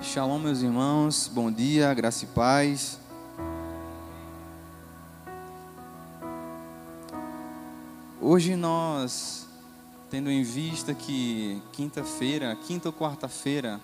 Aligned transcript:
Shalom, 0.00 0.38
meus 0.38 0.62
irmãos, 0.62 1.26
bom 1.26 1.50
dia, 1.50 1.92
graça 1.92 2.24
e 2.24 2.28
paz. 2.28 3.00
Hoje 8.20 8.54
nós, 8.54 9.48
tendo 10.08 10.30
em 10.30 10.44
vista 10.44 10.94
que 10.94 11.60
quinta-feira, 11.72 12.56
quinta 12.64 12.90
ou 12.90 12.92
quarta-feira, 12.92 13.80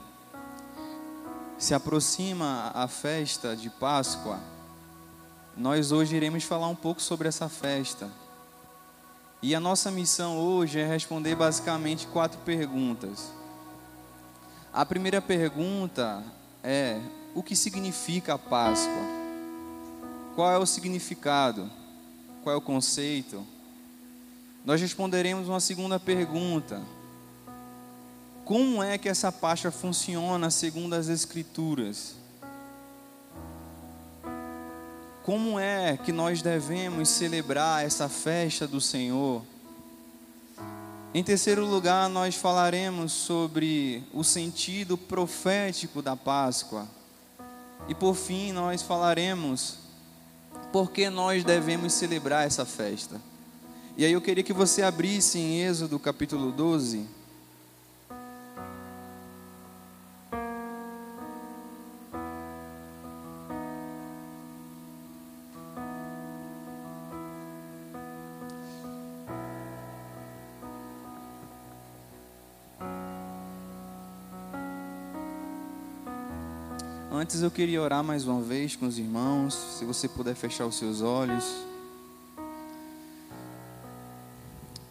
se 1.58 1.74
aproxima 1.74 2.70
a 2.72 2.86
festa 2.86 3.56
de 3.56 3.68
Páscoa, 3.68 4.38
nós 5.56 5.90
hoje 5.90 6.14
iremos 6.14 6.44
falar 6.44 6.68
um 6.68 6.76
pouco 6.76 7.02
sobre 7.02 7.26
essa 7.26 7.48
festa. 7.48 8.08
E 9.42 9.52
a 9.52 9.58
nossa 9.58 9.90
missão 9.90 10.38
hoje 10.38 10.78
é 10.78 10.86
responder 10.86 11.34
basicamente 11.34 12.06
quatro 12.06 12.38
perguntas. 12.44 13.32
A 14.74 14.84
primeira 14.84 15.22
pergunta 15.22 16.20
é: 16.60 16.98
o 17.32 17.44
que 17.44 17.54
significa 17.54 18.34
a 18.34 18.38
Páscoa? 18.38 19.04
Qual 20.34 20.50
é 20.50 20.58
o 20.58 20.66
significado? 20.66 21.70
Qual 22.42 22.52
é 22.52 22.58
o 22.58 22.60
conceito? 22.60 23.46
Nós 24.64 24.80
responderemos 24.80 25.48
uma 25.48 25.60
segunda 25.60 26.00
pergunta: 26.00 26.82
como 28.44 28.82
é 28.82 28.98
que 28.98 29.08
essa 29.08 29.30
Páscoa 29.30 29.70
funciona 29.70 30.50
segundo 30.50 30.94
as 30.94 31.06
Escrituras? 31.06 32.16
Como 35.22 35.56
é 35.56 35.96
que 35.96 36.10
nós 36.10 36.42
devemos 36.42 37.10
celebrar 37.10 37.86
essa 37.86 38.08
festa 38.08 38.66
do 38.66 38.80
Senhor? 38.80 39.40
Em 41.16 41.22
terceiro 41.22 41.64
lugar, 41.64 42.08
nós 42.08 42.34
falaremos 42.34 43.12
sobre 43.12 44.02
o 44.12 44.24
sentido 44.24 44.98
profético 44.98 46.02
da 46.02 46.16
Páscoa. 46.16 46.88
E 47.88 47.94
por 47.94 48.16
fim, 48.16 48.50
nós 48.50 48.82
falaremos 48.82 49.76
por 50.72 50.90
que 50.90 51.08
nós 51.08 51.44
devemos 51.44 51.92
celebrar 51.92 52.44
essa 52.44 52.64
festa. 52.64 53.22
E 53.96 54.04
aí 54.04 54.10
eu 54.10 54.20
queria 54.20 54.42
que 54.42 54.52
você 54.52 54.82
abrisse 54.82 55.38
em 55.38 55.60
Êxodo 55.62 56.00
capítulo 56.00 56.50
12. 56.50 57.06
Antes 77.24 77.40
eu 77.40 77.50
queria 77.50 77.80
orar 77.80 78.04
mais 78.04 78.26
uma 78.26 78.42
vez 78.42 78.76
com 78.76 78.86
os 78.86 78.98
irmãos, 78.98 79.54
se 79.54 79.86
você 79.86 80.06
puder 80.06 80.34
fechar 80.34 80.66
os 80.66 80.76
seus 80.76 81.00
olhos. 81.00 81.42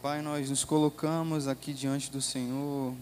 Pai, 0.02 0.20
nós 0.23 0.50
nos 0.50 0.64
colocamos 0.64 1.48
aqui 1.48 1.72
diante 1.72 2.09
do 2.12 2.20
Senhor, 2.23 2.95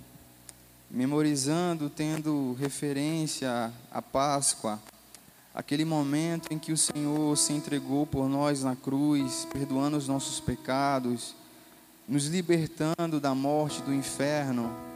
memorizando, 0.90 1.90
tendo 1.90 2.58
referência 2.60 3.72
à 3.90 4.02
Páscoa, 4.02 4.78
aquele 5.56 5.86
momento 5.86 6.52
em 6.52 6.60
que 6.60 6.74
o 6.74 6.78
Senhor 6.78 7.38
se 7.38 7.54
entregou 7.54 8.06
por 8.06 8.28
nós 8.28 8.64
na 8.64 8.76
cruz, 8.76 9.48
perdoando 9.50 9.96
os 9.96 10.10
nossos 10.10 10.42
pecados, 10.42 11.34
nos 12.06 12.26
libertando 12.26 13.18
da 13.18 13.34
morte, 13.34 13.82
do 13.82 13.94
inferno 13.94 14.91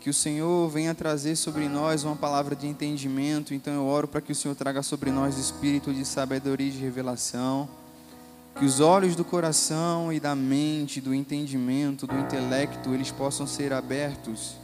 que 0.00 0.08
o 0.08 0.14
Senhor 0.14 0.68
venha 0.70 0.94
trazer 0.94 1.36
sobre 1.36 1.68
nós 1.68 2.04
uma 2.04 2.16
palavra 2.16 2.56
de 2.56 2.66
entendimento. 2.66 3.52
Então 3.52 3.74
eu 3.74 3.84
oro 3.84 4.08
para 4.08 4.22
que 4.22 4.32
o 4.32 4.34
Senhor 4.34 4.54
traga 4.54 4.82
sobre 4.82 5.10
nós 5.10 5.36
espírito 5.36 5.92
de 5.92 6.06
sabedoria 6.06 6.68
e 6.68 6.70
de 6.70 6.78
revelação. 6.78 7.68
Que 8.58 8.64
os 8.64 8.80
olhos 8.80 9.14
do 9.14 9.24
coração 9.24 10.10
e 10.10 10.18
da 10.18 10.34
mente, 10.34 11.00
do 11.00 11.14
entendimento, 11.14 12.06
do 12.06 12.18
intelecto, 12.18 12.94
eles 12.94 13.10
possam 13.10 13.46
ser 13.46 13.74
abertos. 13.74 14.56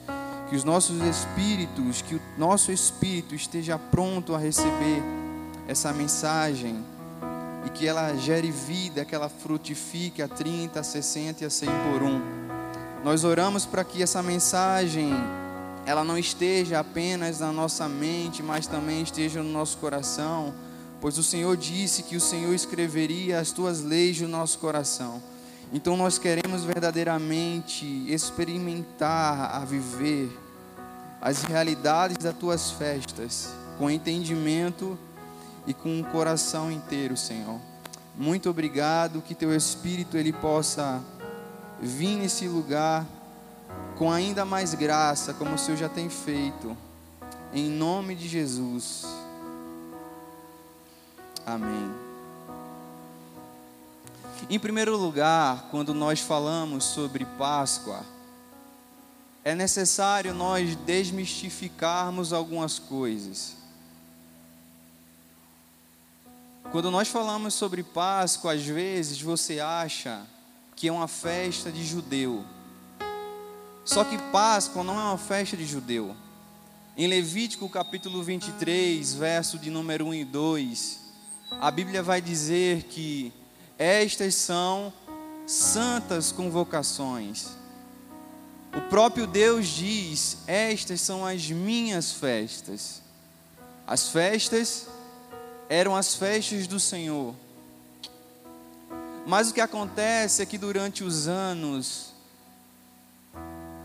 Que 0.49 0.57
os 0.57 0.65
nossos 0.65 1.03
espíritos, 1.03 2.01
que 2.01 2.15
o 2.15 2.21
nosso 2.39 2.73
espírito 2.73 3.35
esteja 3.35 3.79
pronto 3.79 4.35
a 4.35 4.39
receber 4.39 5.03
essa 5.69 5.93
mensagem 5.93 6.83
e 7.67 7.71
que 7.71 7.87
ela 7.87 8.15
gere 8.17 8.51
vida, 8.51 9.05
que 9.05 9.15
ela 9.15 9.29
frutifique 9.29 10.23
a 10.23 10.29
30, 10.29 10.81
a 10.81 10.83
60 10.83 11.45
e 11.45 11.47
a 11.47 11.51
100 11.51 11.69
por 11.93 12.03
um 12.03 12.46
nós 13.05 13.25
oramos 13.25 13.65
para 13.65 13.85
que 13.85 14.03
essa 14.03 14.23
mensagem 14.23 15.13
ela 15.87 16.03
não 16.03 16.19
esteja 16.19 16.81
apenas 16.81 17.39
na 17.39 17.53
nossa 17.53 17.89
mente, 17.89 18.43
mas 18.43 18.67
também 18.67 19.03
esteja 19.03 19.43
no 19.43 19.51
nosso 19.51 19.79
coração, 19.79 20.53
pois 21.01 21.17
o 21.17 21.23
Senhor 21.23 21.57
disse 21.57 22.03
que 22.03 22.17
o 22.17 22.21
Senhor 22.21 22.53
escreveria 22.53 23.39
as 23.39 23.53
tuas 23.53 23.83
leis 23.83 24.21
no 24.21 24.29
nosso 24.29 24.59
coração. 24.59 25.23
Então 25.73 25.97
nós 25.97 26.19
queremos 26.19 26.65
verdadeiramente 26.65 27.85
experimentar 28.13 29.55
a 29.55 29.65
viver 29.65 30.29
as 31.21 31.43
realidades 31.43 32.17
das 32.19 32.37
tuas 32.37 32.71
festas 32.73 33.49
com 33.79 33.91
entendimento 33.91 34.99
e 35.67 35.75
com 35.75 36.01
um 36.01 36.03
coração 36.03 36.71
inteiro, 36.71 37.17
Senhor. 37.17 37.61
Muito 38.17 38.49
obrigado 38.49 39.23
que 39.23 39.35
teu 39.35 39.55
espírito 39.55 40.17
ele 40.17 40.33
possa 40.33 41.03
vir 41.81 42.17
nesse 42.17 42.49
lugar 42.49 43.07
com 43.97 44.11
ainda 44.13 44.45
mais 44.45 44.75
graça, 44.75 45.35
como 45.35 45.55
o 45.55 45.59
Senhor 45.59 45.77
já 45.77 45.89
tem 45.89 46.09
feito, 46.09 46.77
em 47.53 47.71
nome 47.71 48.15
de 48.15 48.29
Jesus. 48.29 49.05
Amém. 51.45 51.91
Em 54.49 54.59
primeiro 54.59 54.97
lugar, 54.97 55.69
quando 55.71 55.95
nós 55.95 56.21
falamos 56.21 56.85
sobre 56.85 57.25
Páscoa, 57.25 58.05
é 59.45 59.55
necessário 59.55 60.35
nós 60.35 60.77
desmistificarmos 60.77 62.33
algumas 62.33 62.79
coisas. 62.79 63.57
Quando 66.71 66.91
nós 66.91 67.09
falamos 67.09 67.55
sobre 67.55 67.83
Páscoa, 67.83 68.53
às 68.53 68.65
vezes 68.65 69.23
você 69.23 69.61
acha 69.61 70.27
que 70.77 70.89
é 70.89 70.93
uma 70.93 71.09
festa 71.09 71.73
de 71.73 71.85
judeu. 71.85 72.45
Só 73.83 74.05
que 74.05 74.19
Páscoa 74.31 74.85
não 74.85 75.01
é 75.01 75.05
uma 75.05 75.19
festa 75.19 75.57
de 75.57 75.65
judeu. 75.65 76.15
Em 76.95 77.07
Levítico 77.07 77.67
capítulo 77.69 78.23
23, 78.23 79.15
verso 79.15 79.59
de 79.59 79.71
número 79.71 80.07
1 80.09 80.15
e 80.15 80.25
2, 80.25 81.01
a 81.53 81.71
Bíblia 81.71 82.03
vai 82.03 82.21
dizer 82.21 82.83
que 82.85 83.33
estas 83.79 84.35
são 84.35 84.93
santas 85.47 86.31
convocações. 86.31 87.49
O 88.75 88.81
próprio 88.91 89.27
Deus 89.27 89.69
diz: 89.69 90.39
Estas 90.47 91.01
são 91.01 91.25
as 91.25 91.51
minhas 91.51 92.13
festas. 92.13 93.01
As 93.87 94.09
festas 94.09 94.89
eram 95.71 95.97
as 95.97 96.15
festas 96.15 96.67
do 96.67 96.79
Senhor. 96.79 97.35
Mas 99.27 99.51
o 99.51 99.55
que 99.55 99.61
acontece 99.61 100.41
é 100.41 100.47
que 100.47 100.57
durante 100.57 101.03
os 101.03 101.27
anos, 101.27 102.13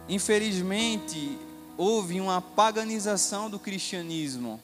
infelizmente, 0.07 1.35
houve 1.75 2.21
uma 2.21 2.39
paganização 2.39 3.49
do 3.49 3.57
cristianismo. 3.57 4.59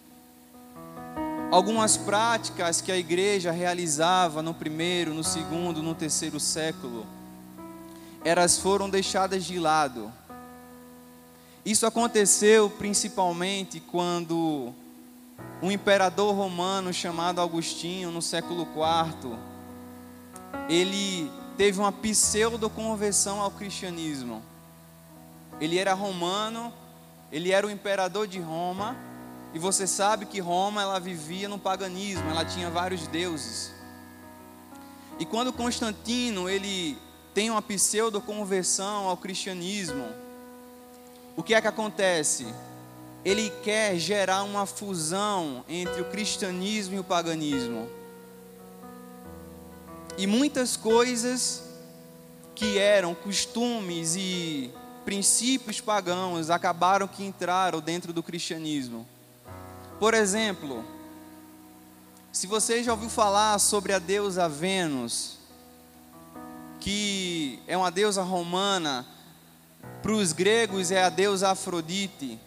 Algumas 1.50 1.98
práticas 1.98 2.80
que 2.80 2.92
a 2.92 2.98
igreja 2.98 3.50
realizava 3.50 4.44
no 4.44 4.54
primeiro, 4.54 5.16
no 5.16 5.24
segundo, 5.24 5.82
no 5.82 5.96
terceiro 5.96 6.40
século, 6.40 7.08
elas 8.24 8.60
foram 8.60 8.88
deixadas 8.88 9.46
de 9.46 9.58
lado. 9.58 10.14
Isso 11.66 11.88
aconteceu 11.88 12.70
principalmente 12.70 13.80
quando 13.80 14.72
um 15.60 15.72
imperador 15.72 16.36
romano 16.36 16.94
chamado 16.94 17.42
Agostinho, 17.42 18.12
no 18.12 18.22
século 18.22 18.68
IV, 18.76 19.36
ele 20.70 21.32
teve 21.58 21.80
uma 21.80 21.92
pseudo-conversão 21.92 23.42
ao 23.42 23.52
cristianismo. 23.52 24.44
Ele 25.60 25.78
era 25.78 25.94
romano, 25.94 26.74
ele 27.32 27.52
era 27.52 27.66
o 27.66 27.72
imperador 27.72 28.28
de 28.28 28.40
Roma, 28.40 28.96
e 29.54 29.60
você 29.60 29.88
sabe 29.88 30.26
que 30.26 30.40
Roma 30.40 30.82
ela 30.82 31.00
vivia 31.00 31.50
no 31.50 31.58
paganismo, 31.58 32.30
ela 32.30 32.46
tinha 32.46 32.70
vários 32.70 33.08
deuses. 33.08 33.74
E 35.20 35.26
quando 35.26 35.52
Constantino 35.52 36.48
ele 36.48 36.98
tem 37.34 37.50
uma 37.50 37.62
pseudo-conversão 37.62 39.08
ao 39.08 39.18
cristianismo, 39.18 40.06
o 41.36 41.42
que 41.42 41.54
é 41.54 41.62
que 41.62 41.68
acontece? 41.68 42.48
Ele 43.26 43.50
quer 43.64 43.98
gerar 43.98 44.44
uma 44.44 44.66
fusão 44.66 45.64
entre 45.68 46.02
o 46.02 46.06
cristianismo 46.06 46.96
e 46.96 47.00
o 47.00 47.04
paganismo. 47.04 47.90
E 50.18 50.26
muitas 50.26 50.76
coisas 50.76 51.64
que 52.56 52.80
eram 52.80 53.14
costumes 53.14 54.16
e 54.16 54.72
princípios 55.06 55.80
pagãos 55.80 56.50
acabaram 56.50 57.08
que 57.08 57.24
entraram 57.24 57.80
dentro 57.80 58.12
do 58.12 58.24
cristianismo. 58.24 59.08
Por 60.00 60.16
exemplo, 60.16 60.84
se 62.32 62.48
você 62.48 62.84
já 62.84 62.92
ouviu 62.92 63.10
falar 63.10 63.60
sobre 63.60 63.94
a 63.94 64.00
deusa 64.00 64.50
Vênus, 64.50 65.38
que 66.80 67.60
é 67.68 67.78
uma 67.78 67.92
deusa 67.92 68.24
romana, 68.24 69.06
para 70.02 70.12
os 70.12 70.34
gregos 70.34 70.92
é 70.92 71.04
a 71.04 71.10
deusa 71.10 71.50
Afrodite. 71.50 72.40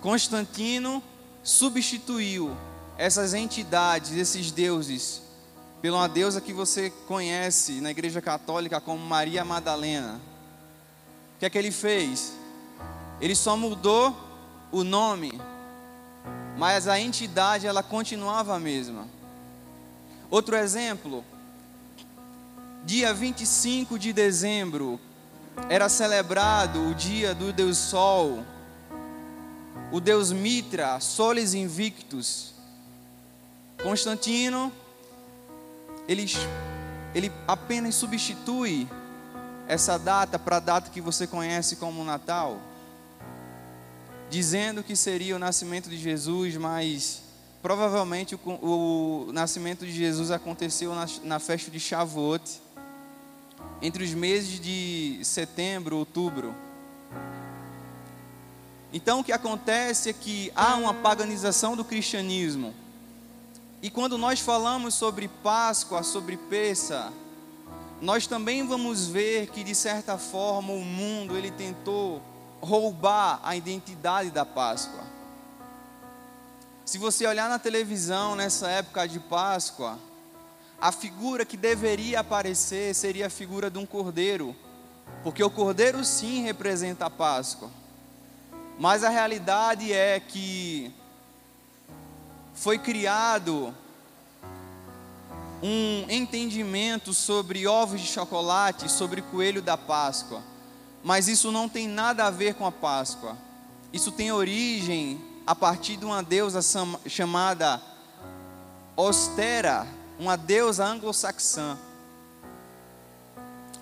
Constantino 0.00 1.02
substituiu 1.42 2.56
essas 2.98 3.34
entidades, 3.34 4.12
esses 4.12 4.50
deuses, 4.50 5.22
pela 5.82 5.98
uma 5.98 6.08
deusa 6.08 6.40
que 6.40 6.52
você 6.52 6.90
conhece 7.08 7.80
na 7.80 7.90
Igreja 7.90 8.22
Católica 8.22 8.80
como 8.80 9.04
Maria 9.04 9.44
Madalena. 9.44 10.20
O 11.34 11.40
que 11.40 11.46
é 11.46 11.50
que 11.50 11.58
ele 11.58 11.72
fez? 11.72 12.34
Ele 13.20 13.34
só 13.34 13.56
mudou 13.56 14.16
o 14.70 14.84
nome, 14.84 15.40
mas 16.56 16.86
a 16.86 17.00
entidade 17.00 17.66
ela 17.66 17.82
continuava 17.82 18.54
a 18.54 18.60
mesma. 18.60 19.08
Outro 20.30 20.54
exemplo, 20.54 21.24
dia 22.84 23.12
25 23.12 23.98
de 23.98 24.12
dezembro 24.12 25.00
era 25.68 25.88
celebrado 25.88 26.88
o 26.88 26.94
dia 26.94 27.34
do 27.34 27.52
Deus 27.52 27.76
Sol, 27.76 28.44
o 29.90 29.98
Deus 29.98 30.30
Mitra, 30.30 31.00
Solis 31.00 31.54
Invictus. 31.54 32.52
Constantino, 33.82 34.72
ele, 36.08 36.26
ele 37.14 37.32
apenas 37.46 37.94
substitui 37.94 38.88
essa 39.66 39.98
data 39.98 40.38
para 40.38 40.56
a 40.56 40.60
data 40.60 40.90
que 40.90 41.00
você 41.00 41.26
conhece 41.26 41.76
como 41.76 42.04
Natal 42.04 42.60
dizendo 44.32 44.82
que 44.82 44.96
seria 44.96 45.36
o 45.36 45.38
nascimento 45.38 45.90
de 45.90 45.98
Jesus, 45.98 46.56
mas 46.56 47.22
provavelmente 47.60 48.34
o, 48.34 49.26
o 49.26 49.30
nascimento 49.30 49.84
de 49.84 49.92
Jesus 49.92 50.30
aconteceu 50.30 50.94
na, 50.94 51.06
na 51.22 51.38
festa 51.38 51.70
de 51.70 51.78
Shavuot, 51.78 52.42
entre 53.82 54.02
os 54.02 54.14
meses 54.14 54.58
de 54.58 55.20
setembro, 55.22 55.98
outubro. 55.98 56.54
Então 58.90 59.20
o 59.20 59.24
que 59.24 59.32
acontece 59.32 60.08
é 60.08 60.12
que 60.14 60.50
há 60.56 60.76
uma 60.76 60.94
paganização 60.94 61.76
do 61.76 61.84
cristianismo. 61.84 62.74
E 63.82 63.90
quando 63.90 64.16
nós 64.16 64.38
falamos 64.38 64.94
sobre 64.94 65.26
Páscoa, 65.26 66.04
sobre 66.04 66.36
Peça, 66.36 67.12
nós 68.00 68.28
também 68.28 68.64
vamos 68.64 69.08
ver 69.08 69.48
que 69.48 69.64
de 69.64 69.74
certa 69.74 70.16
forma 70.16 70.72
o 70.72 70.84
mundo 70.84 71.36
ele 71.36 71.50
tentou 71.50 72.22
roubar 72.60 73.40
a 73.42 73.56
identidade 73.56 74.30
da 74.30 74.46
Páscoa. 74.46 75.02
Se 76.84 76.96
você 76.96 77.26
olhar 77.26 77.48
na 77.48 77.58
televisão 77.58 78.36
nessa 78.36 78.68
época 78.68 79.08
de 79.08 79.18
Páscoa, 79.18 79.98
a 80.80 80.92
figura 80.92 81.44
que 81.44 81.56
deveria 81.56 82.20
aparecer 82.20 82.94
seria 82.94 83.26
a 83.26 83.30
figura 83.30 83.68
de 83.68 83.78
um 83.78 83.86
cordeiro, 83.86 84.54
porque 85.24 85.42
o 85.42 85.50
cordeiro 85.50 86.04
sim 86.04 86.42
representa 86.42 87.06
a 87.06 87.10
Páscoa. 87.10 87.68
Mas 88.78 89.02
a 89.02 89.08
realidade 89.08 89.92
é 89.92 90.20
que 90.20 90.94
foi 92.54 92.78
criado 92.78 93.74
um 95.62 96.06
entendimento 96.08 97.14
sobre 97.14 97.66
ovos 97.66 98.00
de 98.00 98.06
chocolate, 98.06 98.90
sobre 98.90 99.22
coelho 99.22 99.62
da 99.62 99.76
Páscoa. 99.76 100.42
Mas 101.04 101.28
isso 101.28 101.52
não 101.52 101.68
tem 101.68 101.88
nada 101.88 102.26
a 102.26 102.30
ver 102.30 102.54
com 102.54 102.66
a 102.66 102.72
Páscoa. 102.72 103.36
Isso 103.92 104.10
tem 104.10 104.32
origem 104.32 105.20
a 105.46 105.54
partir 105.54 105.96
de 105.96 106.04
uma 106.04 106.22
deusa 106.22 106.60
chamada 107.06 107.80
Ostera, 108.96 109.86
uma 110.18 110.36
deusa 110.36 110.84
anglo-saxã. 110.84 111.78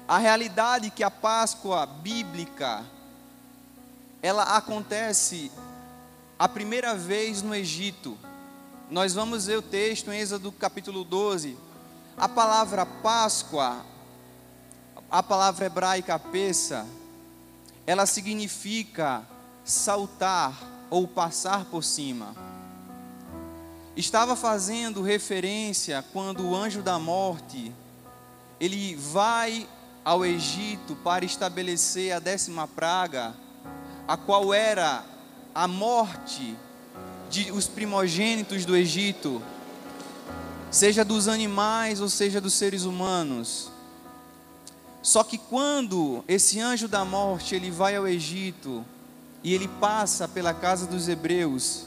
A 0.07 0.19
realidade 0.19 0.89
é 0.89 0.91
que 0.91 1.03
a 1.03 1.11
Páscoa 1.11 1.87
bíblica 1.87 2.85
ela 4.23 4.43
acontece 4.57 5.51
a 6.39 6.49
primeira 6.49 6.95
vez 6.95 7.43
no 7.43 7.55
Egito. 7.55 8.19
Nós 8.91 9.15
vamos 9.15 9.47
ver 9.47 9.57
o 9.57 9.63
texto 9.63 10.11
em 10.11 10.19
Êxodo 10.19 10.51
capítulo 10.51 11.05
12. 11.05 11.57
A 12.17 12.29
palavra 12.29 12.85
Páscoa, 12.85 13.87
a 15.09 15.23
palavra 15.23 15.67
hebraica 15.67 16.19
peça, 16.19 16.85
ela 17.87 18.05
significa 18.05 19.23
saltar 19.65 20.59
ou 20.91 21.07
passar 21.07 21.67
por 21.67 21.85
cima. 21.85 22.35
Estava 23.97 24.35
fazendo 24.35 25.03
referência 25.03 26.05
quando 26.13 26.49
o 26.49 26.57
anjo 26.57 26.83
da 26.83 26.99
morte 26.99 27.73
ele 28.59 28.97
vai 28.97 29.69
ao 30.05 30.27
Egito 30.27 30.97
para 30.97 31.25
estabelecer 31.25 32.13
a 32.13 32.19
décima 32.19 32.67
praga, 32.67 33.37
a 34.09 34.17
qual 34.17 34.53
era 34.53 35.05
a 35.55 35.69
morte 35.69 36.57
de 37.31 37.53
os 37.53 37.69
primogênitos 37.69 38.65
do 38.65 38.77
Egito, 38.77 39.41
seja 40.69 41.05
dos 41.05 41.29
animais 41.29 42.00
ou 42.00 42.09
seja 42.09 42.41
dos 42.41 42.55
seres 42.55 42.82
humanos. 42.82 43.71
Só 45.00 45.23
que 45.23 45.38
quando 45.38 46.25
esse 46.27 46.61
anjo 46.61 46.88
da 46.88 47.05
morte 47.05 47.55
ele 47.55 47.71
vai 47.71 47.94
ao 47.94 48.06
Egito 48.06 48.85
e 49.43 49.55
ele 49.55 49.69
passa 49.69 50.27
pela 50.27 50.53
casa 50.53 50.87
dos 50.87 51.09
hebreus, 51.09 51.87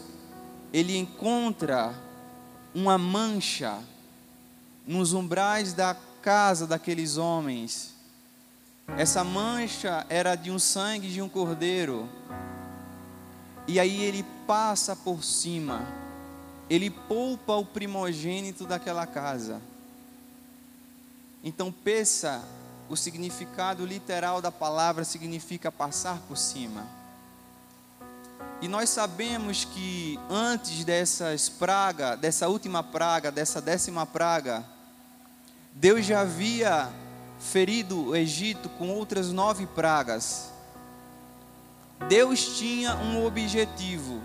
ele 0.71 0.97
encontra 0.97 1.93
uma 2.73 2.97
mancha 2.97 3.77
nos 4.87 5.13
umbrais 5.13 5.73
da 5.73 5.95
casa 6.21 6.65
daqueles 6.65 7.17
homens. 7.17 7.93
Essa 8.97 9.23
mancha 9.23 10.05
era 10.09 10.35
de 10.35 10.49
um 10.49 10.57
sangue 10.57 11.09
de 11.09 11.21
um 11.21 11.29
cordeiro. 11.29 12.09
E 13.67 13.79
aí 13.79 14.01
ele 14.03 14.25
passa 14.47 14.95
por 14.95 15.23
cima. 15.23 15.81
Ele 16.69 16.89
poupa 16.89 17.55
o 17.55 17.65
primogênito 17.65 18.65
daquela 18.65 19.05
casa. 19.05 19.61
Então 21.43 21.71
peça 21.71 22.43
o 22.89 22.95
significado 22.95 23.85
literal 23.85 24.41
da 24.41 24.51
palavra 24.51 25.03
significa 25.03 25.71
passar 25.71 26.19
por 26.27 26.37
cima. 26.37 26.85
E 28.61 28.67
nós 28.67 28.89
sabemos 28.89 29.65
que 29.65 30.17
antes 30.29 30.85
dessas 30.85 31.49
praga, 31.49 32.15
dessa 32.15 32.47
última 32.47 32.81
praga, 32.81 33.29
dessa 33.29 33.59
décima 33.59 34.05
praga, 34.05 34.63
Deus 35.73 36.05
já 36.05 36.21
havia 36.21 36.89
ferido 37.39 38.09
o 38.09 38.15
Egito 38.15 38.69
com 38.69 38.89
outras 38.89 39.31
nove 39.31 39.65
pragas. 39.65 40.52
Deus 42.07 42.57
tinha 42.57 42.95
um 42.95 43.25
objetivo. 43.25 44.21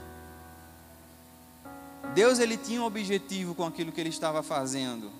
Deus 2.15 2.39
ele 2.39 2.57
tinha 2.57 2.83
um 2.83 2.85
objetivo 2.85 3.55
com 3.55 3.65
aquilo 3.65 3.93
que 3.93 4.01
ele 4.01 4.09
estava 4.09 4.43
fazendo. 4.43 5.11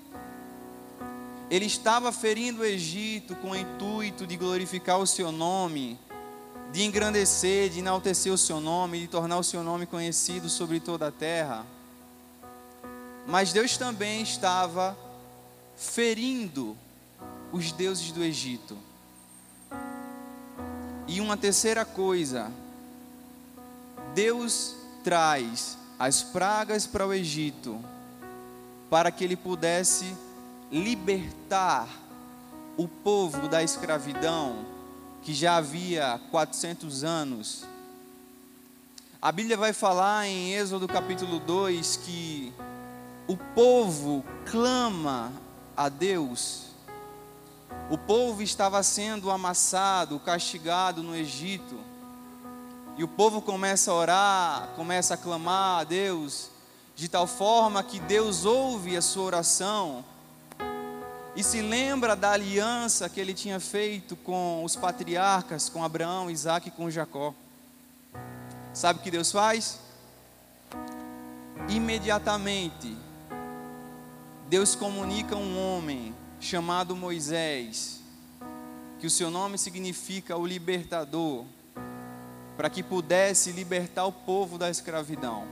Ele 1.51 1.67
estava 1.67 2.13
ferindo 2.13 2.63
o 2.63 2.65
Egito 2.65 3.35
com 3.37 3.51
o 3.51 3.57
intuito 3.57 4.27
de 4.27 4.37
glorificar 4.37 4.99
o 4.99 5.07
seu 5.07 5.33
nome, 5.33 5.99
de 6.73 6.83
engrandecer, 6.83 7.71
de 7.71 7.79
enaltecer 7.79 8.33
o 8.33 8.39
seu 8.39 8.61
nome, 8.61 9.01
de 9.01 9.09
tornar 9.09 9.39
o 9.39 9.45
seu 9.45 9.63
nome 9.63 9.87
conhecido 9.87 10.49
sobre 10.49 10.81
toda 10.81 11.09
a 11.09 11.13
terra. 11.13 11.65
Mas 13.27 13.53
Deus 13.53 13.77
também 13.77 14.23
estava 14.23 14.97
ferindo 15.77 16.77
os 17.53 17.73
deuses 17.73 18.11
do 18.13 18.23
Egito. 18.23 18.88
E 21.09 21.23
uma 21.23 21.39
terceira 21.39 21.87
coisa, 21.87 22.53
Deus 24.15 24.77
traz 25.03 25.79
as 25.99 26.23
pragas 26.23 26.87
para 26.87 27.07
o 27.07 27.15
Egito 27.15 27.83
para 28.91 29.11
que 29.11 29.25
ele 29.25 29.37
pudesse 29.37 30.15
libertar 30.71 31.89
o 32.77 32.87
povo 32.87 33.49
da 33.49 33.63
escravidão 33.63 34.67
que 35.23 35.33
já 35.33 35.57
havia 35.57 36.21
400 36.31 37.03
anos. 37.05 37.65
A 39.21 39.33
Bíblia 39.33 39.57
vai 39.57 39.73
falar 39.73 40.27
em 40.27 40.55
Êxodo 40.55 40.87
capítulo 40.87 41.39
2 41.41 41.97
que 42.05 42.53
o 43.27 43.37
povo 43.37 44.25
clama 44.45 45.33
a 45.77 45.89
Deus. 45.89 46.68
O 47.91 47.97
povo 47.97 48.43
estava 48.43 48.83
sendo 48.83 49.31
amassado, 49.31 50.19
castigado 50.19 51.03
no 51.03 51.15
Egito. 51.15 51.79
E 52.97 53.05
o 53.05 53.09
povo 53.09 53.41
começa 53.41 53.91
a 53.91 53.95
orar, 53.95 54.69
começa 54.77 55.15
a 55.15 55.17
clamar 55.17 55.81
a 55.81 55.85
Deus, 55.85 56.51
de 56.97 57.09
tal 57.09 57.27
forma 57.27 57.83
que 57.83 58.01
Deus 58.01 58.45
ouve 58.45 58.97
a 58.97 59.03
sua 59.03 59.25
oração 59.25 60.05
e 61.37 61.45
se 61.45 61.63
lembra 61.63 62.17
da 62.17 62.33
aliança 62.33 63.09
que 63.09 63.21
ele 63.21 63.33
tinha 63.33 63.61
feito 63.61 64.17
com 64.17 64.65
os 64.65 64.75
patriarcas, 64.75 65.69
com 65.69 65.85
Abraão, 65.85 66.29
Isaac 66.29 66.69
e 66.69 66.73
com 66.73 66.91
Jacó. 66.91 67.33
Sabe 68.75 68.99
o 68.99 69.03
que 69.03 69.11
Deus 69.11 69.31
faz? 69.31 69.79
imediatamente, 71.69 72.97
Deus 74.49 74.75
comunica 74.75 75.35
a 75.35 75.39
um 75.39 75.59
homem 75.59 76.15
chamado 76.41 76.95
Moisés, 76.95 78.01
que 78.99 79.07
o 79.07 79.11
seu 79.11 79.31
nome 79.31 79.59
significa 79.59 80.37
o 80.37 80.47
libertador, 80.47 81.45
para 82.57 82.69
que 82.69 82.83
pudesse 82.83 83.53
libertar 83.53 84.05
o 84.07 84.13
povo 84.13 84.59
da 84.59 84.71
escravidão. 84.71 85.47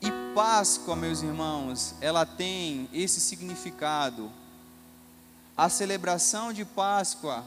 E 0.00 0.10
Páscoa, 0.34 0.94
meus 0.94 1.22
irmãos, 1.22 1.94
ela 2.00 2.26
tem 2.26 2.88
esse 2.92 3.20
significado. 3.20 4.30
A 5.56 5.68
celebração 5.68 6.52
de 6.52 6.64
Páscoa, 6.64 7.44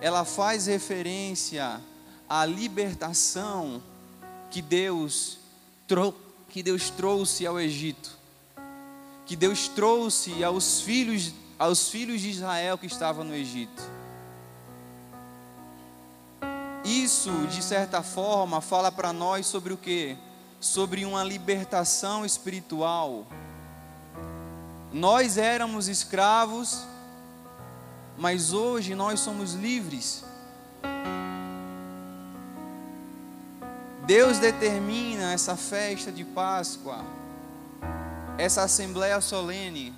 ela 0.00 0.24
faz 0.24 0.66
referência 0.66 1.80
à 2.28 2.44
libertação 2.44 3.82
que 4.50 4.62
Deus 4.62 5.38
que 6.50 6.62
Deus 6.62 6.90
trouxe 6.90 7.46
ao 7.46 7.58
Egito 7.58 8.17
que 9.28 9.36
Deus 9.36 9.68
trouxe 9.68 10.42
aos 10.42 10.80
filhos, 10.80 11.34
aos 11.58 11.90
filhos 11.90 12.22
de 12.22 12.30
Israel 12.30 12.78
que 12.78 12.86
estavam 12.86 13.22
no 13.22 13.34
Egito. 13.34 13.82
Isso, 16.82 17.30
de 17.48 17.62
certa 17.62 18.02
forma, 18.02 18.62
fala 18.62 18.90
para 18.90 19.12
nós 19.12 19.44
sobre 19.44 19.74
o 19.74 19.76
que? 19.76 20.16
Sobre 20.58 21.04
uma 21.04 21.22
libertação 21.22 22.24
espiritual. 22.24 23.26
Nós 24.90 25.36
éramos 25.36 25.88
escravos, 25.88 26.86
mas 28.16 28.54
hoje 28.54 28.94
nós 28.94 29.20
somos 29.20 29.52
livres. 29.52 30.24
Deus 34.06 34.38
determina 34.38 35.34
essa 35.34 35.54
festa 35.54 36.10
de 36.10 36.24
Páscoa 36.24 37.17
essa 38.38 38.62
assembleia 38.62 39.20
solene 39.20 39.92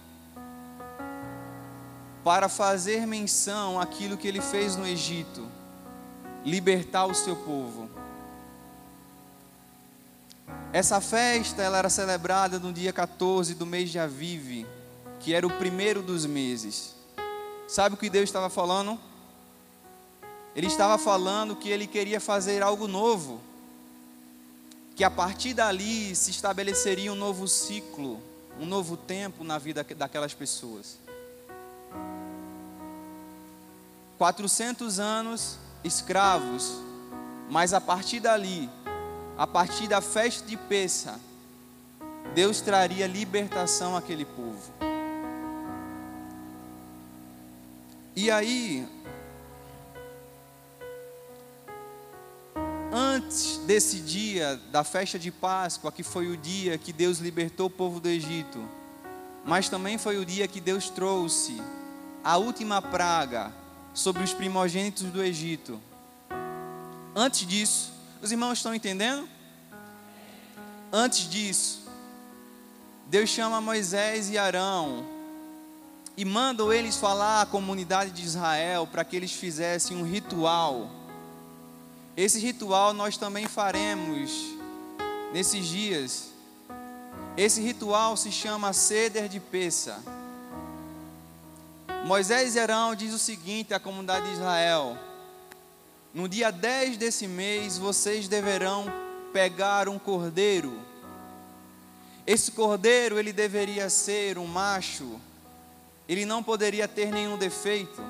para 2.24 2.48
fazer 2.48 3.06
menção 3.06 3.78
àquilo 3.78 4.16
que 4.16 4.26
ele 4.26 4.40
fez 4.40 4.76
no 4.76 4.86
Egito, 4.86 5.46
libertar 6.42 7.04
o 7.04 7.14
seu 7.14 7.36
povo. 7.36 7.90
Essa 10.72 11.02
festa 11.02 11.62
ela 11.62 11.78
era 11.78 11.90
celebrada 11.90 12.58
no 12.58 12.72
dia 12.72 12.94
14 12.94 13.54
do 13.54 13.66
mês 13.66 13.90
de 13.90 13.98
Aviv, 13.98 14.66
que 15.18 15.34
era 15.34 15.46
o 15.46 15.50
primeiro 15.58 16.00
dos 16.00 16.24
meses. 16.24 16.94
Sabe 17.68 17.94
o 17.94 17.98
que 17.98 18.08
Deus 18.08 18.24
estava 18.24 18.48
falando? 18.48 18.98
Ele 20.56 20.66
estava 20.66 20.96
falando 20.96 21.56
que 21.56 21.68
ele 21.68 21.86
queria 21.86 22.20
fazer 22.20 22.62
algo 22.62 22.88
novo, 22.88 23.38
que 24.96 25.04
a 25.04 25.10
partir 25.10 25.52
dali 25.52 26.16
se 26.16 26.30
estabeleceria 26.30 27.12
um 27.12 27.16
novo 27.16 27.46
ciclo 27.46 28.29
um 28.58 28.66
novo 28.66 28.96
tempo 28.96 29.44
na 29.44 29.58
vida 29.58 29.84
daquelas 29.96 30.34
pessoas. 30.34 30.98
400 34.18 35.00
anos 35.00 35.58
escravos, 35.82 36.76
mas 37.48 37.72
a 37.72 37.80
partir 37.80 38.20
dali, 38.20 38.68
a 39.38 39.46
partir 39.46 39.88
da 39.88 40.00
festa 40.00 40.46
de 40.46 40.56
Peça, 40.56 41.18
Deus 42.34 42.60
traria 42.60 43.06
libertação 43.06 43.96
àquele 43.96 44.24
povo. 44.24 44.72
E 48.14 48.30
aí, 48.30 48.86
antes 52.92 53.58
desse 53.58 54.00
dia 54.00 54.60
da 54.70 54.82
festa 54.82 55.18
de 55.18 55.30
Páscoa, 55.30 55.92
que 55.92 56.02
foi 56.02 56.28
o 56.28 56.36
dia 56.36 56.76
que 56.76 56.92
Deus 56.92 57.18
libertou 57.18 57.66
o 57.66 57.70
povo 57.70 58.00
do 58.00 58.08
Egito, 58.08 58.62
mas 59.44 59.68
também 59.68 59.96
foi 59.98 60.18
o 60.18 60.24
dia 60.24 60.48
que 60.48 60.60
Deus 60.60 60.90
trouxe 60.90 61.60
a 62.22 62.36
última 62.36 62.82
praga 62.82 63.52
sobre 63.94 64.22
os 64.22 64.32
primogênitos 64.32 65.04
do 65.04 65.22
Egito. 65.22 65.80
Antes 67.14 67.46
disso, 67.46 67.92
os 68.20 68.30
irmãos 68.30 68.58
estão 68.58 68.74
entendendo? 68.74 69.28
Antes 70.92 71.28
disso, 71.28 71.88
Deus 73.06 73.30
chama 73.30 73.60
Moisés 73.60 74.30
e 74.30 74.38
Arão 74.38 75.06
e 76.16 76.24
manda 76.24 76.62
eles 76.74 76.96
falar 76.96 77.42
à 77.42 77.46
comunidade 77.46 78.10
de 78.10 78.22
Israel 78.22 78.86
para 78.86 79.04
que 79.04 79.16
eles 79.16 79.32
fizessem 79.32 79.96
um 79.96 80.04
ritual 80.04 80.99
esse 82.16 82.38
ritual 82.38 82.92
nós 82.92 83.16
também 83.16 83.46
faremos 83.46 84.30
nesses 85.32 85.66
dias. 85.66 86.30
Esse 87.36 87.60
ritual 87.60 88.16
se 88.16 88.30
chama 88.32 88.72
Ceder 88.72 89.28
de 89.28 89.40
Peça. 89.40 90.02
Moisés 92.04 92.54
e 92.54 92.58
Arão 92.58 92.94
diz 92.94 93.14
o 93.14 93.18
seguinte 93.18 93.72
à 93.72 93.80
comunidade 93.80 94.26
de 94.26 94.32
Israel: 94.32 94.98
No 96.12 96.28
dia 96.28 96.50
10 96.50 96.96
desse 96.96 97.26
mês 97.26 97.78
vocês 97.78 98.26
deverão 98.26 98.86
pegar 99.32 99.88
um 99.88 99.98
cordeiro. 99.98 100.80
Esse 102.26 102.52
cordeiro 102.52 103.18
ele 103.18 103.32
deveria 103.32 103.88
ser 103.88 104.38
um 104.38 104.46
macho. 104.46 105.20
Ele 106.08 106.24
não 106.24 106.42
poderia 106.42 106.88
ter 106.88 107.12
nenhum 107.12 107.38
defeito. 107.38 108.02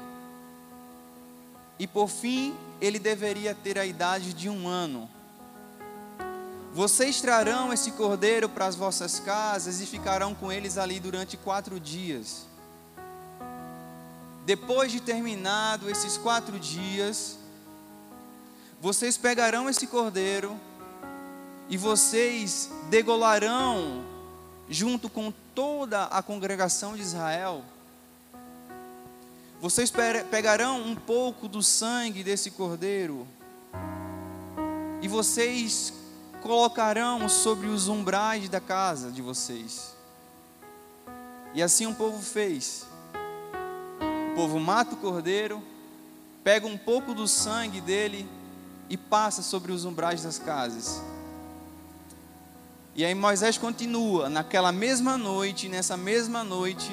E 1.81 1.87
por 1.87 2.11
fim, 2.11 2.55
ele 2.79 2.99
deveria 2.99 3.55
ter 3.55 3.79
a 3.79 3.87
idade 3.87 4.35
de 4.35 4.51
um 4.51 4.69
ano. 4.69 5.09
Vocês 6.75 7.23
trarão 7.23 7.73
esse 7.73 7.93
cordeiro 7.93 8.51
para 8.51 8.67
as 8.67 8.77
vossas 8.77 9.19
casas 9.19 9.81
e 9.81 9.87
ficarão 9.87 10.35
com 10.35 10.53
eles 10.53 10.77
ali 10.77 11.01
durante 11.01 11.39
quatro 11.39 11.81
dias. 11.81 12.45
Depois 14.45 14.93
de 14.93 15.01
terminado 15.01 15.89
esses 15.89 16.19
quatro 16.19 16.59
dias, 16.61 17.39
vocês 18.79 19.17
pegarão 19.17 19.67
esse 19.67 19.87
cordeiro 19.87 20.61
e 21.71 21.79
vocês 21.79 22.69
degolarão 22.91 24.05
junto 24.69 25.09
com 25.09 25.33
toda 25.55 26.05
a 26.05 26.23
congregação 26.23 26.95
de 26.95 27.01
Israel 27.01 27.65
vocês 29.61 29.93
pegarão 30.31 30.81
um 30.81 30.97
pouco 30.97 31.47
do 31.47 31.63
sangue 31.63 32.25
desse 32.25 32.51
cordeiro 32.51 33.29
e 35.03 35.09
vocês 35.09 35.93
colocarão 36.41 37.29
sobre 37.29 37.67
os 37.67 37.87
umbrais 37.87 38.49
da 38.49 38.59
casa 38.59 39.11
de 39.11 39.21
vocês. 39.21 39.95
E 41.53 41.63
assim 41.63 41.85
o 41.85 41.95
povo 41.95 42.23
fez. 42.23 42.87
O 44.33 44.35
povo 44.35 44.59
mata 44.59 44.95
o 44.95 44.99
cordeiro, 44.99 45.63
pega 46.43 46.67
um 46.67 46.79
pouco 46.79 47.13
do 47.13 47.29
sangue 47.29 47.83
dele 47.83 48.27
e 48.89 48.97
passa 48.97 49.43
sobre 49.43 49.73
os 49.73 49.85
umbrais 49.85 50.23
das 50.23 50.39
casas. 50.39 51.03
E 52.95 53.05
aí 53.05 53.15
Moisés 53.15 53.59
continua, 53.59 54.31
naquela 54.31 54.73
mesma 54.73 55.19
noite, 55.19 55.69
nessa 55.69 55.99
mesma 55.99 56.43
noite, 56.43 56.91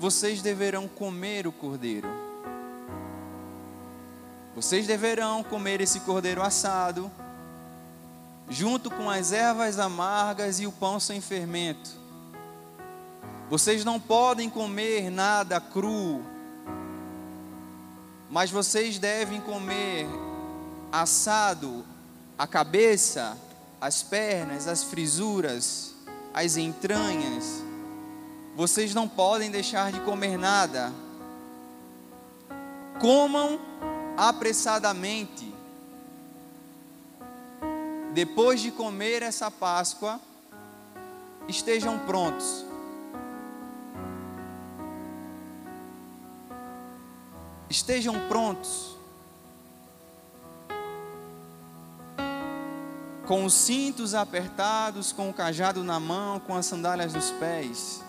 vocês 0.00 0.40
deverão 0.40 0.88
comer 0.88 1.46
o 1.46 1.52
cordeiro. 1.52 2.08
Vocês 4.56 4.86
deverão 4.86 5.42
comer 5.42 5.82
esse 5.82 6.00
cordeiro 6.00 6.42
assado, 6.42 7.10
junto 8.48 8.90
com 8.90 9.10
as 9.10 9.30
ervas 9.30 9.78
amargas 9.78 10.58
e 10.58 10.66
o 10.66 10.72
pão 10.72 10.98
sem 10.98 11.20
fermento. 11.20 11.90
Vocês 13.50 13.84
não 13.84 14.00
podem 14.00 14.48
comer 14.48 15.10
nada 15.10 15.60
cru, 15.60 16.24
mas 18.30 18.50
vocês 18.50 18.98
devem 18.98 19.38
comer 19.38 20.06
assado 20.90 21.84
a 22.38 22.46
cabeça, 22.46 23.36
as 23.78 24.02
pernas, 24.02 24.66
as 24.66 24.82
frisuras, 24.82 25.94
as 26.32 26.56
entranhas 26.56 27.68
vocês 28.54 28.94
não 28.94 29.08
podem 29.08 29.50
deixar 29.50 29.92
de 29.92 30.00
comer 30.00 30.36
nada. 30.36 30.92
Comam 33.00 33.60
apressadamente. 34.16 35.54
Depois 38.12 38.60
de 38.60 38.72
comer 38.72 39.22
essa 39.22 39.50
Páscoa, 39.50 40.20
estejam 41.48 41.98
prontos. 42.00 42.66
Estejam 47.68 48.28
prontos. 48.28 48.96
Com 53.26 53.44
os 53.44 53.54
cintos 53.54 54.12
apertados, 54.12 55.12
com 55.12 55.30
o 55.30 55.32
cajado 55.32 55.84
na 55.84 56.00
mão, 56.00 56.40
com 56.40 56.56
as 56.56 56.66
sandálias 56.66 57.12
dos 57.12 57.30
pés 57.30 58.02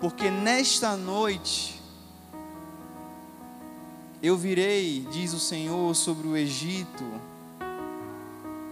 porque 0.00 0.30
nesta 0.30 0.96
noite 0.96 1.80
eu 4.22 4.36
virei, 4.36 5.06
diz 5.10 5.32
o 5.32 5.40
Senhor, 5.40 5.94
sobre 5.94 6.26
o 6.26 6.36
Egito, 6.36 7.04